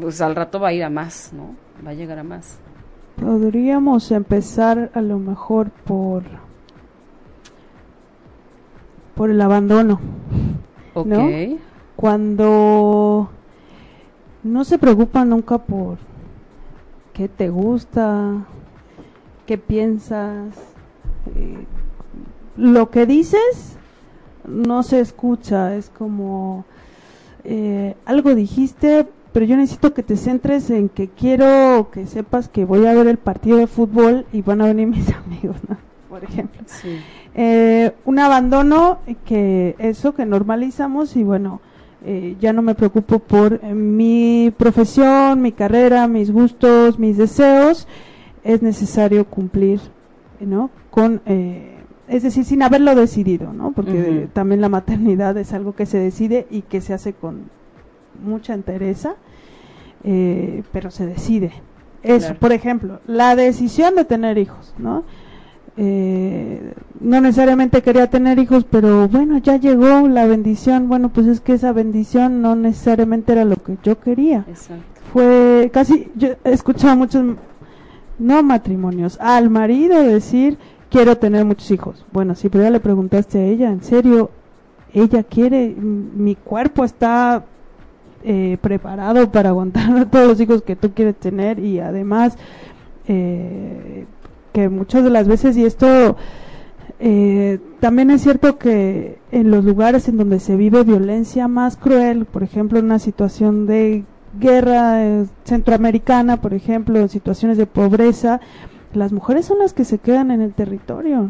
[0.00, 1.54] pues al rato va a ir a más, ¿no?
[1.84, 2.58] Va a llegar a más.
[3.16, 6.22] Podríamos empezar a lo mejor por
[9.14, 9.98] por el abandono.
[10.94, 11.08] Ok.
[11.96, 13.30] Cuando
[14.42, 15.98] no se preocupa nunca por
[17.14, 18.44] qué te gusta,
[19.46, 20.54] qué piensas,
[21.34, 21.64] eh,
[22.56, 23.78] lo que dices
[24.46, 26.64] no se escucha, es como
[27.44, 32.64] eh, algo dijiste, pero yo necesito que te centres en que quiero que sepas que
[32.64, 35.76] voy a ver el partido de fútbol y van a venir mis amigos, ¿no?
[36.08, 36.62] Por ejemplo.
[37.34, 41.60] Eh, un abandono que eso que normalizamos y bueno,
[42.06, 47.86] eh, ya no me preocupo por eh, mi profesión, mi carrera, mis gustos, mis deseos,
[48.42, 49.82] es necesario cumplir,
[50.40, 50.70] ¿no?
[50.88, 53.72] Con, es decir, sin haberlo decidido, ¿no?
[53.72, 57.50] Porque también la maternidad es algo que se decide y que se hace con
[58.24, 59.16] mucha entereza
[60.06, 61.52] eh, pero se decide.
[62.02, 65.02] Eso, por ejemplo, la decisión de tener hijos, ¿no?
[65.76, 70.88] Eh, no necesariamente quería tener hijos, pero bueno, ya llegó la bendición.
[70.88, 74.46] Bueno, pues es que esa bendición no necesariamente era lo que yo quería.
[75.12, 77.24] Fue casi, yo he escuchado muchos,
[78.20, 80.56] no matrimonios, al marido decir,
[80.88, 82.06] quiero tener muchos hijos.
[82.12, 84.30] Bueno, si pero ya le preguntaste a ella, ¿en serio?
[84.94, 87.44] Ella quiere, mi cuerpo está
[88.24, 92.36] eh, preparado para aguantar a todos los hijos que tú quieres tener y además
[93.08, 94.06] eh,
[94.52, 96.16] que muchas de las veces y esto
[96.98, 102.24] eh, también es cierto que en los lugares en donde se vive violencia más cruel,
[102.24, 104.04] por ejemplo en una situación de
[104.38, 108.40] guerra centroamericana, por ejemplo, situaciones de pobreza,
[108.92, 111.28] las mujeres son las que se quedan en el territorio.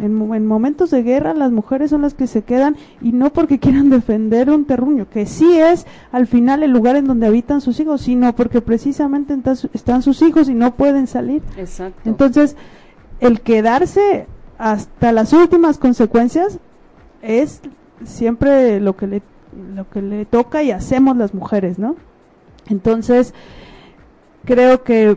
[0.00, 3.90] En, momentos de guerra las mujeres son las que se quedan y no porque quieran
[3.90, 8.02] defender un terruño, que sí es al final el lugar en donde habitan sus hijos,
[8.02, 9.36] sino porque precisamente
[9.72, 11.42] están sus hijos y no pueden salir.
[11.56, 12.00] Exacto.
[12.04, 12.56] Entonces,
[13.20, 14.26] el quedarse
[14.58, 16.58] hasta las últimas consecuencias
[17.22, 17.60] es
[18.04, 19.22] siempre lo que le,
[19.74, 21.96] lo que le toca y hacemos las mujeres, ¿no?
[22.68, 23.32] Entonces,
[24.44, 25.16] creo que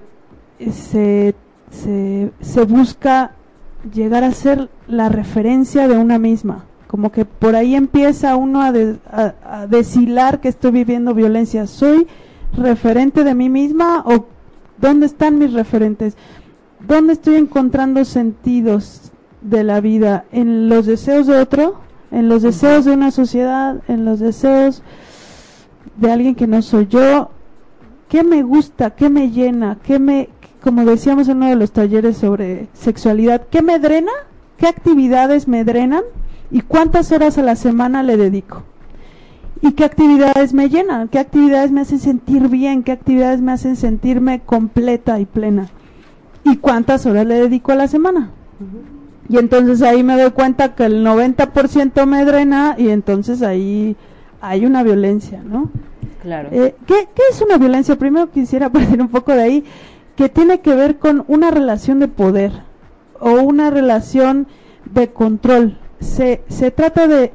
[0.72, 1.36] se,
[1.72, 3.32] se, se busca
[3.94, 6.66] llegar a ser la referencia de una misma.
[6.88, 8.74] Como que por ahí empieza uno a,
[9.12, 11.68] a, a deshilar que estoy viviendo violencia.
[11.68, 12.08] ¿Soy
[12.54, 14.26] referente de mí misma o
[14.80, 16.18] dónde están mis referentes?
[16.88, 19.12] ¿Dónde estoy encontrando sentidos
[19.42, 20.26] de la vida?
[20.32, 21.76] ¿En los deseos de otro?
[22.12, 23.82] ¿En los deseos de una sociedad?
[23.88, 24.82] ¿En los deseos
[25.98, 27.30] de alguien que no soy yo?
[28.08, 28.92] ¿Qué me gusta?
[28.92, 29.78] ¿Qué me llena?
[29.84, 30.30] ¿Qué me,
[30.62, 34.12] como decíamos en uno de los talleres sobre sexualidad, ¿qué me drena?
[34.58, 36.04] ¿Qué actividades me drenan?
[36.52, 38.64] ¿Y cuántas horas a la semana le dedico?
[39.62, 41.08] ¿Y qué actividades me llenan?
[41.08, 42.84] ¿Qué actividades me hacen sentir bien?
[42.84, 45.68] ¿Qué actividades me hacen sentirme completa y plena?
[46.44, 48.32] ¿Y cuántas horas le dedico a la semana?
[49.28, 53.96] Y entonces ahí me doy cuenta que el 90% me drena y entonces ahí
[54.42, 55.70] hay una violencia, ¿no?
[56.22, 56.50] Claro.
[56.52, 57.96] Eh, ¿qué, ¿Qué es una violencia?
[57.98, 59.64] Primero quisiera partir un poco de ahí,
[60.20, 62.52] que tiene que ver con una relación de poder
[63.22, 64.48] o una relación
[64.84, 65.78] de control.
[66.02, 67.32] Se, se trata de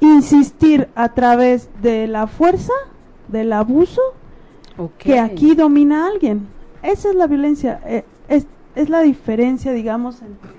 [0.00, 2.74] insistir a través de la fuerza,
[3.28, 4.02] del abuso,
[4.98, 6.48] que aquí domina a alguien.
[6.82, 10.50] Esa es la violencia, eh, es, es la diferencia, digamos, entre,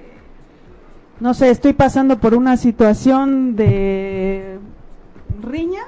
[1.20, 4.58] no sé, estoy pasando por una situación de
[5.40, 5.84] riña,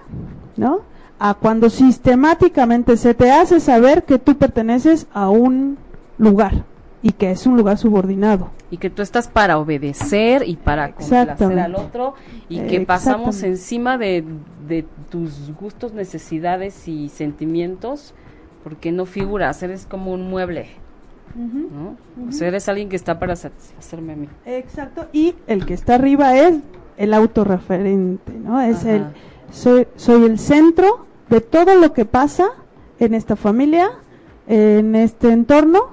[0.57, 0.81] ¿no?
[1.17, 5.77] A cuando sistemáticamente se te hace saber que tú perteneces a un
[6.17, 6.65] lugar
[7.01, 8.49] y que es un lugar subordinado.
[8.71, 12.15] Y que tú estás para obedecer y para complacer al otro
[12.49, 14.25] y que pasamos encima de,
[14.67, 18.13] de tus gustos, necesidades y sentimientos
[18.65, 20.65] porque no figuras, eres como un mueble,
[21.35, 21.95] ¿no?
[22.27, 24.27] O sea, eres alguien que está para satisfacerme a mí.
[24.43, 26.55] Exacto, y el que está arriba es
[26.97, 28.59] el autorreferente, ¿no?
[28.59, 28.95] Es Ajá.
[28.95, 29.05] el
[29.55, 32.49] soy soy el centro de todo lo que pasa
[32.99, 33.89] en esta familia,
[34.47, 35.87] en este entorno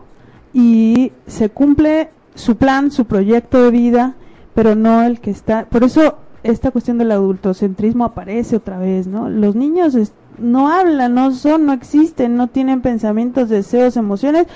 [0.53, 4.15] y se cumple su plan, su proyecto de vida,
[4.55, 9.31] pero no el que está, por eso esta cuestión del adultocentrismo aparece otra vez, ¿no?
[9.31, 9.97] Los niños
[10.39, 14.47] no hablan, no son, no existen, no tienen pensamientos, deseos, emociones,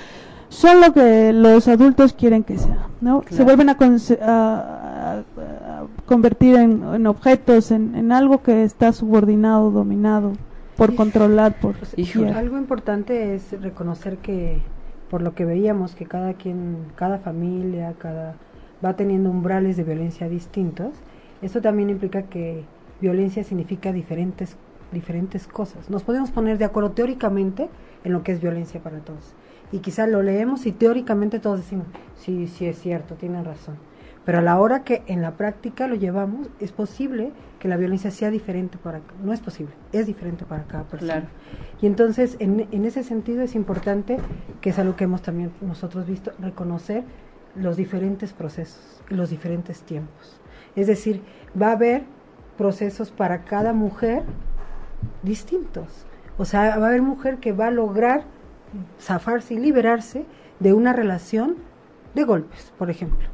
[0.49, 3.23] son lo que los adultos quieren que sea, ¿no?
[3.29, 3.77] Se vuelven a
[6.07, 10.33] convertir en, en objetos, en, en algo que está subordinado, dominado,
[10.75, 12.27] por controlar, por Híjole.
[12.27, 12.37] guiar.
[12.37, 14.61] Algo importante es reconocer que,
[15.11, 18.35] por lo que veíamos, que cada quien, cada familia, cada
[18.83, 20.93] va teniendo umbrales de violencia distintos.
[21.41, 22.63] Esto también implica que
[23.01, 24.55] violencia significa diferentes,
[24.91, 25.89] diferentes cosas.
[25.89, 27.69] Nos podemos poner de acuerdo teóricamente
[28.03, 29.33] en lo que es violencia para todos.
[29.71, 33.75] Y quizá lo leemos y teóricamente todos decimos, sí, sí es cierto, tienen razón.
[34.27, 38.11] Pero a la hora que en la práctica lo llevamos, es posible que la violencia
[38.11, 41.13] sea diferente para no es posible, es diferente para cada persona.
[41.13, 41.27] Claro.
[41.81, 44.17] Y entonces, en, en ese sentido es importante,
[44.59, 47.05] que es algo que hemos también nosotros visto, reconocer
[47.55, 50.41] los diferentes procesos, los diferentes tiempos.
[50.75, 51.21] Es decir,
[51.59, 52.03] va a haber
[52.57, 54.23] procesos para cada mujer
[55.23, 56.05] distintos.
[56.37, 58.25] O sea, va a haber mujer que va a lograr
[58.99, 60.25] zafarse y liberarse
[60.59, 61.55] de una relación
[62.17, 63.25] de golpes, por ejemplo.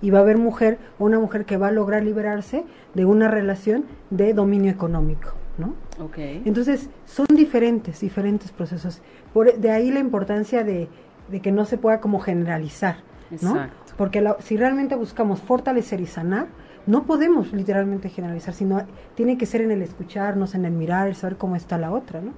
[0.00, 2.64] Y va a haber mujer, o una mujer que va a lograr liberarse
[2.94, 5.74] de una relación de dominio económico, ¿no?
[6.02, 6.16] Ok.
[6.18, 9.02] Entonces, son diferentes, diferentes procesos.
[9.34, 10.88] Por, de ahí la importancia de,
[11.30, 12.96] de que no se pueda como generalizar,
[13.42, 13.50] ¿no?
[13.50, 13.92] Exacto.
[13.98, 16.46] Porque la- si realmente buscamos fortalecer y sanar,
[16.86, 18.82] no podemos literalmente generalizar, sino
[19.14, 22.20] tiene que ser en el escucharnos, en el mirar, el saber cómo está la otra,
[22.20, 22.32] ¿no?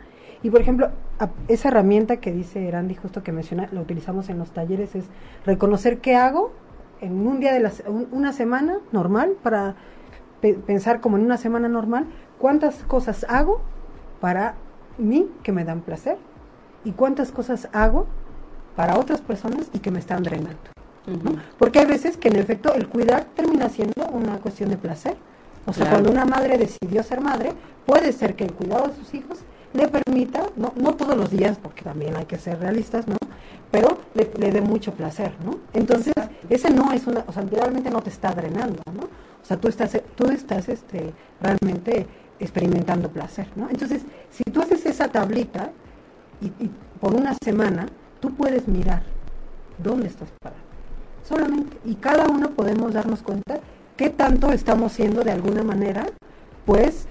[0.45, 0.91] Y por ejemplo,
[1.49, 5.07] esa herramienta que dice Randy justo que menciona, la utilizamos en los talleres, es
[5.47, 6.53] reconocer qué hago
[7.01, 9.75] en un día de la, un- una semana normal, para
[10.43, 12.05] pe- pensar como en una semana normal,
[12.39, 13.63] cuántas cosas hago
[14.21, 14.55] para
[14.99, 16.19] mí que me dan placer
[16.85, 18.07] y cuántas cosas hago
[18.77, 20.59] para otras personas y que me están drenando.
[21.59, 25.17] Porque hay veces que en efecto el cuidar termina siendo una cuestión de placer.
[25.67, 26.03] O sea, Claro.
[26.03, 27.53] cuando una madre decidió ser madre,
[27.87, 29.39] puede ser que el cuidado de sus hijos
[29.75, 33.17] le permita, no, no todos los días, porque también hay que ser realistas, ¿no?
[33.71, 35.59] Pero le, le dé mucho placer, ¿no?
[35.73, 36.15] Entonces,
[36.49, 39.03] ese no es una, o sea, realmente no te está drenando, ¿no?
[39.03, 42.07] O sea, tú estás, tú estás este, realmente
[42.39, 43.69] experimentando placer, ¿no?
[43.69, 45.71] Entonces, si tú haces esa tablita
[46.41, 46.51] y,
[47.01, 47.87] por una semana,
[48.21, 49.03] tú puedes mirar
[49.79, 50.63] dónde estás parado
[51.23, 51.77] solamente.
[51.85, 53.61] Y cada uno podemos darnos cuenta
[53.97, 56.07] qué tanto estamos siendo de alguna manera,
[56.65, 57.07] pues,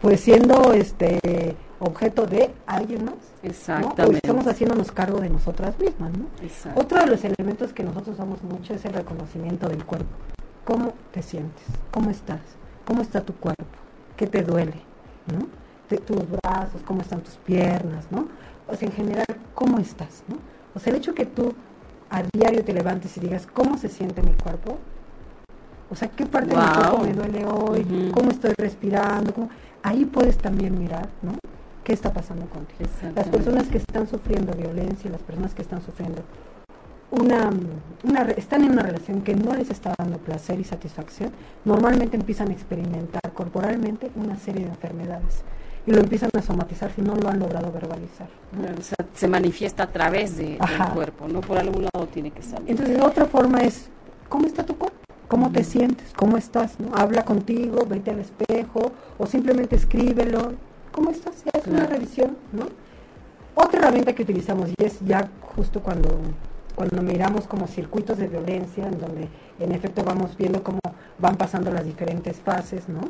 [0.00, 3.14] pues siendo este objeto de alguien más.
[3.14, 3.20] ¿no?
[3.42, 4.16] O Exactamente.
[4.16, 6.26] estamos haciéndonos cargo de nosotras mismas, ¿no?
[6.42, 6.80] Exacto.
[6.80, 10.10] Otro de los elementos que nosotros usamos mucho es el reconocimiento del cuerpo.
[10.64, 11.64] ¿Cómo te sientes?
[11.90, 12.40] ¿Cómo estás?
[12.86, 13.64] ¿Cómo está tu cuerpo?
[14.16, 14.82] ¿Qué te duele?
[15.32, 15.46] ¿No?
[15.94, 18.26] tus brazos, cómo están tus piernas, ¿no?
[18.66, 20.36] O sea, en general, ¿cómo estás, no?
[20.74, 21.54] O sea, el hecho que tú
[22.10, 24.78] a diario te levantes y digas, ¿cómo se siente mi cuerpo?
[25.88, 28.10] O sea, ¿qué parte de mi cuerpo me duele hoy?
[28.12, 29.48] ¿Cómo estoy respirando?
[29.82, 31.38] Ahí puedes también mirar, ¿no?
[31.86, 32.90] ¿Qué está pasando contigo?
[33.14, 36.20] Las personas que están sufriendo violencia, las personas que están sufriendo
[37.12, 37.48] una,
[38.02, 41.30] una, están en una relación que no les está dando placer y satisfacción,
[41.64, 45.44] normalmente empiezan a experimentar corporalmente una serie de enfermedades
[45.86, 48.26] y lo empiezan a somatizar si no lo han logrado verbalizar.
[48.76, 51.40] O sea, se manifiesta a través de, del cuerpo, ¿no?
[51.40, 52.68] Por algún lado tiene que salir.
[52.68, 53.90] Entonces, otra forma es,
[54.28, 54.96] ¿cómo está tu cuerpo?
[55.28, 56.12] ¿Cómo te sientes?
[56.16, 56.80] ¿Cómo estás?
[56.80, 56.90] ¿no?
[56.96, 60.54] Habla contigo, vete al espejo o simplemente escríbelo.
[60.96, 61.34] ¿Cómo estás?
[61.52, 62.68] es una revisión, ¿no?
[63.54, 66.08] Otra herramienta que utilizamos y es ya justo cuando
[66.74, 69.28] cuando miramos como circuitos de violencia, en donde
[69.60, 70.78] en efecto vamos viendo cómo
[71.18, 73.00] van pasando las diferentes fases, ¿no?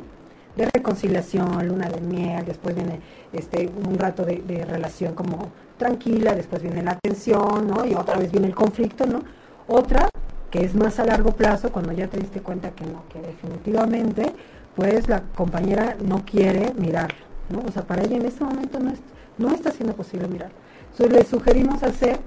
[0.57, 3.01] De reconciliación, luna de miel, después viene
[3.33, 7.85] este un rato de, relación como tranquila, después viene la tensión, ¿no?
[7.85, 9.23] Y otra vez viene el conflicto, ¿no?
[9.69, 10.09] Otra,
[10.51, 14.33] que es más a largo plazo, cuando ya te diste cuenta que no, que definitivamente,
[14.75, 17.13] pues la compañera no quiere mirar,
[17.51, 17.63] ¿no?
[17.67, 18.93] O sea, para ella en este momento no,
[19.39, 20.51] no está siendo posible mirar.
[20.93, 22.19] Entonces le sugerimos hacer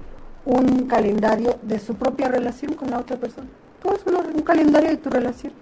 [0.44, 3.48] un calendario de su propia relación con la otra persona.
[3.82, 5.52] ¿Cómo es un, calendario de tu relación?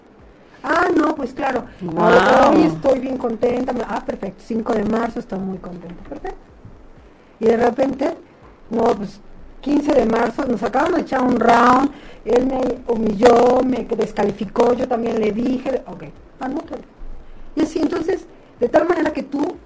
[0.62, 1.64] Ah, no, pues claro.
[1.82, 3.72] Hoy estoy bien contenta.
[3.88, 4.42] Ah, perfecto.
[4.44, 6.02] 5 de marzo estoy muy contenta.
[6.08, 6.38] Perfecto.
[7.40, 8.16] Y de repente,
[8.70, 9.20] no, pues
[9.60, 11.90] 15 de marzo nos acabamos de echar un round.
[12.24, 14.72] Él me humilló, me descalificó.
[14.74, 15.82] Yo también le dije.
[15.86, 16.04] Ok,
[16.40, 16.82] anótalo.
[17.54, 18.26] Y así, entonces,
[18.60, 19.56] de tal manera que tú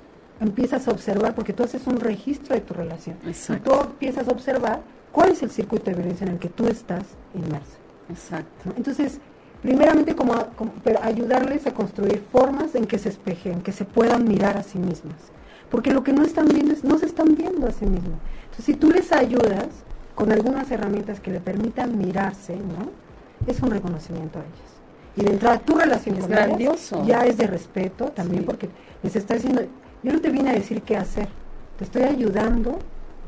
[0.41, 3.17] empiezas a observar, porque tú haces un registro de tu relación.
[3.27, 4.81] Y tú empiezas a observar
[5.13, 7.77] cuál es el circuito de violencia en el que tú estás inmerso.
[8.09, 8.73] Exacto.
[8.77, 9.21] Entonces,
[9.63, 10.35] primeramente como,
[10.83, 14.79] pero ayudarles a construir formas en que se espejen, que se puedan mirar a sí
[14.79, 15.15] mismas.
[15.71, 18.19] Porque lo que no están viendo es, no se están viendo a sí mismos.
[18.43, 19.69] Entonces, si tú les ayudas
[20.15, 22.91] con algunas herramientas que le permitan mirarse, ¿no?
[23.47, 24.73] Es un reconocimiento a ellas.
[25.17, 28.69] Y de entrada, tu relación es con ya es de respeto también, porque
[29.03, 29.63] les está diciendo,
[30.03, 31.29] yo no te vine a decir qué hacer,
[31.79, 32.79] te estoy ayudando,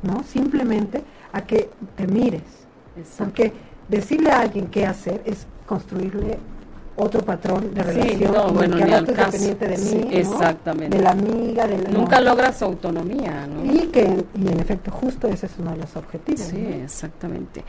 [0.02, 0.22] ¿no?
[0.24, 2.42] Simplemente a que te mires.
[3.18, 3.52] Porque
[3.88, 6.38] decirle a alguien qué hacer es construirle
[6.96, 10.96] otro patrón de relación no, bueno, que dependiente de mí, exactamente.
[10.96, 13.64] de la amiga, de nunca logras autonomía, ¿no?
[13.64, 16.40] Y que y en efecto justo ese es uno de los objetivos.
[16.40, 17.64] Sí, exactamente.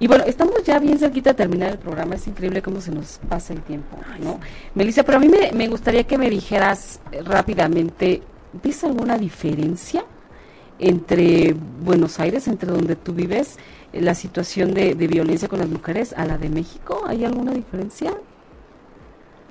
[0.00, 3.20] Y bueno, estamos ya bien cerquita de terminar el programa, es increíble cómo se nos
[3.28, 4.40] pasa el tiempo, ¿no?
[4.74, 8.22] Melissa, pero a mí me, me gustaría que me dijeras rápidamente,
[8.62, 10.04] ¿ves alguna diferencia
[10.78, 13.58] entre Buenos Aires, entre donde tú vives,
[13.92, 17.04] la situación de, violencia con las mujeres a la de México?
[17.06, 18.14] ¿Hay alguna diferencia?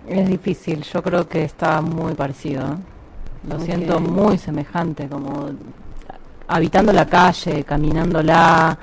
[0.07, 2.63] Es difícil, yo creo que está muy parecido.
[2.63, 2.77] ¿eh?
[3.49, 5.49] Lo siento muy semejante, como
[6.47, 8.77] habitando la calle, caminándola,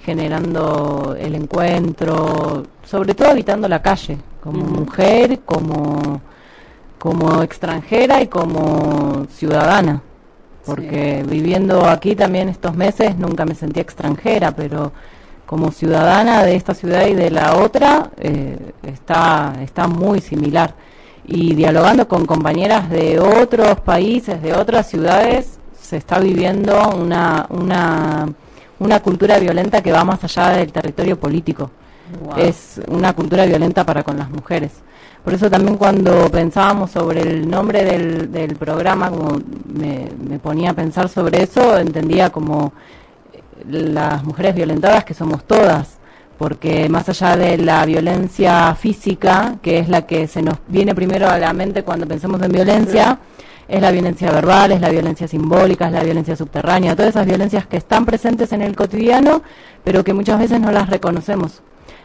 [0.00, 6.20] generando el encuentro, sobre todo habitando la calle, como mujer, como,
[6.98, 10.02] como extranjera y como ciudadana
[10.66, 14.92] porque viviendo aquí también estos meses nunca me sentía extranjera, pero
[15.46, 20.74] como ciudadana de esta ciudad y de la otra eh, está, está muy similar.
[21.24, 28.28] Y dialogando con compañeras de otros países, de otras ciudades, se está viviendo una, una,
[28.78, 31.70] una cultura violenta que va más allá del territorio político.
[32.36, 34.72] Es una cultura violenta para con las mujeres.
[35.26, 39.40] Por eso también cuando pensábamos sobre el nombre del, programa, como
[39.74, 42.72] me, ponía a pensar sobre eso, entendía como
[43.68, 45.98] las mujeres violentadas que somos todas,
[46.38, 51.28] porque más allá de la violencia física, que es la que se nos viene primero
[51.28, 53.18] a la mente cuando pensamos en violencia,
[53.68, 57.66] es la violencia verbal, es la violencia simbólica, es la violencia subterránea, todas esas violencias
[57.66, 59.42] que están presentes en el cotidiano,
[59.82, 61.62] pero que muchas veces no las reconocemos.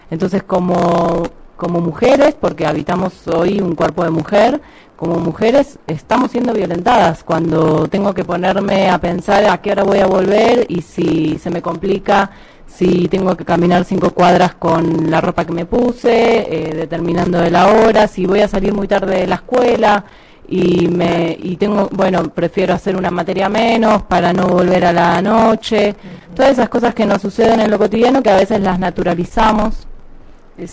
[0.10, 1.30] Entonces, como
[1.62, 4.60] como mujeres, porque habitamos hoy un cuerpo de mujer,
[5.02, 9.98] como mujeres estamos siendo violentadas cuando tengo que ponerme a pensar a qué hora voy
[9.98, 12.30] a volver y si se me complica,
[12.68, 17.50] si tengo que caminar cinco cuadras con la ropa que me puse, eh, determinando de
[17.50, 20.06] la hora, si voy a salir muy tarde de la escuela
[20.48, 25.20] y me y tengo bueno prefiero hacer una materia menos para no volver a la
[25.20, 25.96] noche.
[26.36, 29.88] Todas esas cosas que nos suceden en lo cotidiano que a veces las naturalizamos.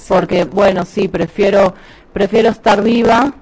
[0.07, 1.73] Porque, bueno, sí, prefiero,
[2.13, 3.33] prefiero estar viva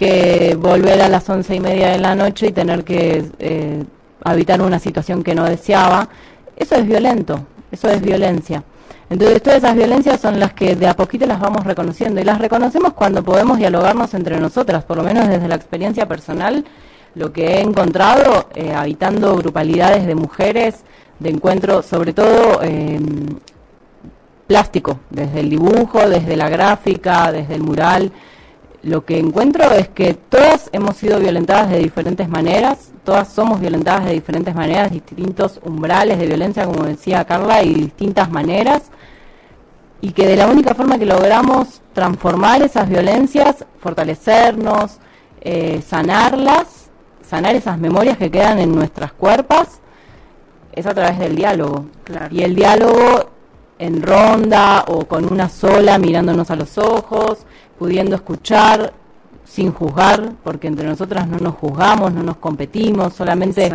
[0.00, 3.84] que volver a las once y media de la noche y tener que eh,
[4.24, 6.08] habitar una situación que no deseaba.
[6.56, 8.64] Eso es violento, eso es violencia.
[9.10, 12.38] Entonces todas esas violencias son las que de a poquito las vamos reconociendo y las
[12.38, 16.64] reconocemos cuando podemos dialogarnos entre nosotras, por lo menos desde la experiencia personal.
[17.14, 20.84] lo que he encontrado eh, habitando grupalidades de mujeres,
[21.18, 23.26] de encuentro, sobre todo em,
[24.46, 28.12] plástico, desde el dibujo, desde la gráfica, desde el mural.
[28.82, 34.06] Lo que encuentro es que todas hemos sido violentadas de diferentes maneras, todas somos violentadas
[34.06, 38.84] de diferentes maneras, distintos umbrales de violencia, como decía Carla, y distintas maneras,
[40.00, 44.98] y que de la única forma que logramos transformar esas violencias, fortalecernos,
[45.42, 46.90] eh, sanarlas,
[47.22, 49.68] sanar esas memorias que quedan en nuestras cuerpos,
[50.72, 51.86] es a través del diálogo.
[52.30, 53.30] Y el diálogo
[53.78, 57.46] en ronda o con una sola mirándonos a los ojos,
[57.80, 58.92] pudiendo escuchar
[59.42, 63.72] sin juzgar, porque entre nosotras no nos juzgamos, no nos competimos, solamente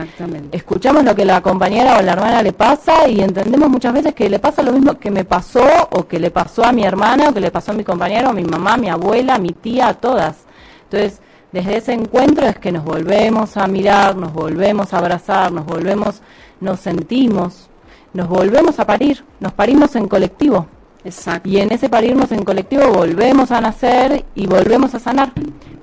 [0.52, 4.30] escuchamos lo que la compañera o la hermana le pasa y entendemos muchas veces que
[4.30, 7.34] le pasa lo mismo que me pasó o que le pasó a mi hermana o
[7.34, 9.88] que le pasó a mi compañero, a mi mamá, a mi abuela, a mi tía,
[9.88, 10.36] a todas.
[10.84, 11.20] Entonces,
[11.52, 16.22] desde ese encuentro es que nos volvemos a mirar, nos volvemos a abrazar, nos volvemos,
[16.62, 17.70] nos sentimos,
[18.14, 20.68] nos volvemos a parir, nos parimos en colectivo.
[21.06, 21.48] Exacto.
[21.48, 25.32] Y en ese parirnos en colectivo volvemos a nacer y volvemos a sanar,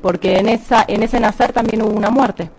[0.02, 2.50] porque en esa en ese nacer también hubo una muerte.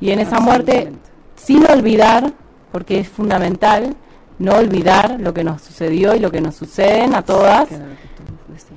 [0.00, 0.92] Y en esa muerte
[1.36, 2.32] sin olvidar,
[2.72, 3.94] porque es fundamental
[4.38, 7.68] no olvidar lo que nos sucedió y lo que nos suceden a todas.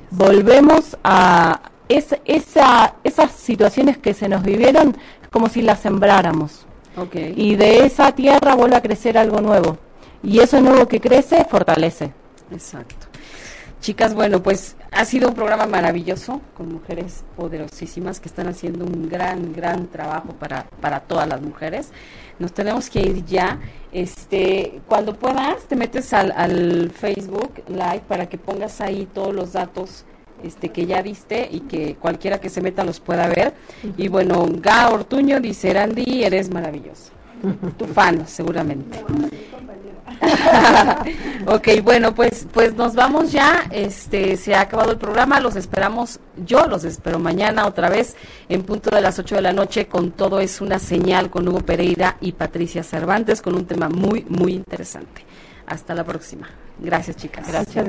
[0.10, 4.98] Volvemos a es, esa, esas situaciones que se nos vivieron
[5.30, 6.66] como si las sembráramos.
[7.36, 9.78] Y de esa tierra vuelve a crecer algo nuevo.
[10.24, 12.12] Y eso nuevo que crece fortalece.
[12.52, 13.11] Exacto.
[13.82, 19.10] Chicas, bueno, pues ha sido un programa maravilloso con mujeres poderosísimas que están haciendo un
[19.10, 21.90] gran, gran trabajo para, para todas las mujeres.
[22.38, 23.60] Nos tenemos que ir ya.
[23.92, 29.54] Este, cuando puedas, te metes al, al Facebook Live para que pongas ahí todos los
[29.54, 30.06] datos
[30.44, 33.52] este, que ya viste y que cualquiera que se meta los pueda ver.
[33.98, 37.12] Y bueno, Ga Ortuño dice, Randy, eres maravilloso.
[37.80, 39.04] Tu fan, seguramente.
[41.48, 43.66] ok, bueno, pues, pues nos vamos ya.
[43.72, 45.40] Este, se ha acabado el programa.
[45.40, 48.16] Los esperamos, yo los espero mañana otra vez
[48.50, 51.62] en punto de las 8 de la noche con Todo es una señal con Hugo
[51.62, 55.26] Pereira y Patricia Cervantes con un tema muy, muy interesante.
[55.68, 56.50] Hasta la próxima.
[56.80, 57.48] Gracias, chicas.
[57.48, 57.86] Gracias.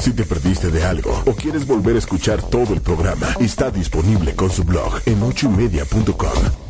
[0.00, 4.34] Si te perdiste de algo o quieres volver a escuchar todo el programa, está disponible
[4.34, 6.69] con su blog en ochoymedia.com.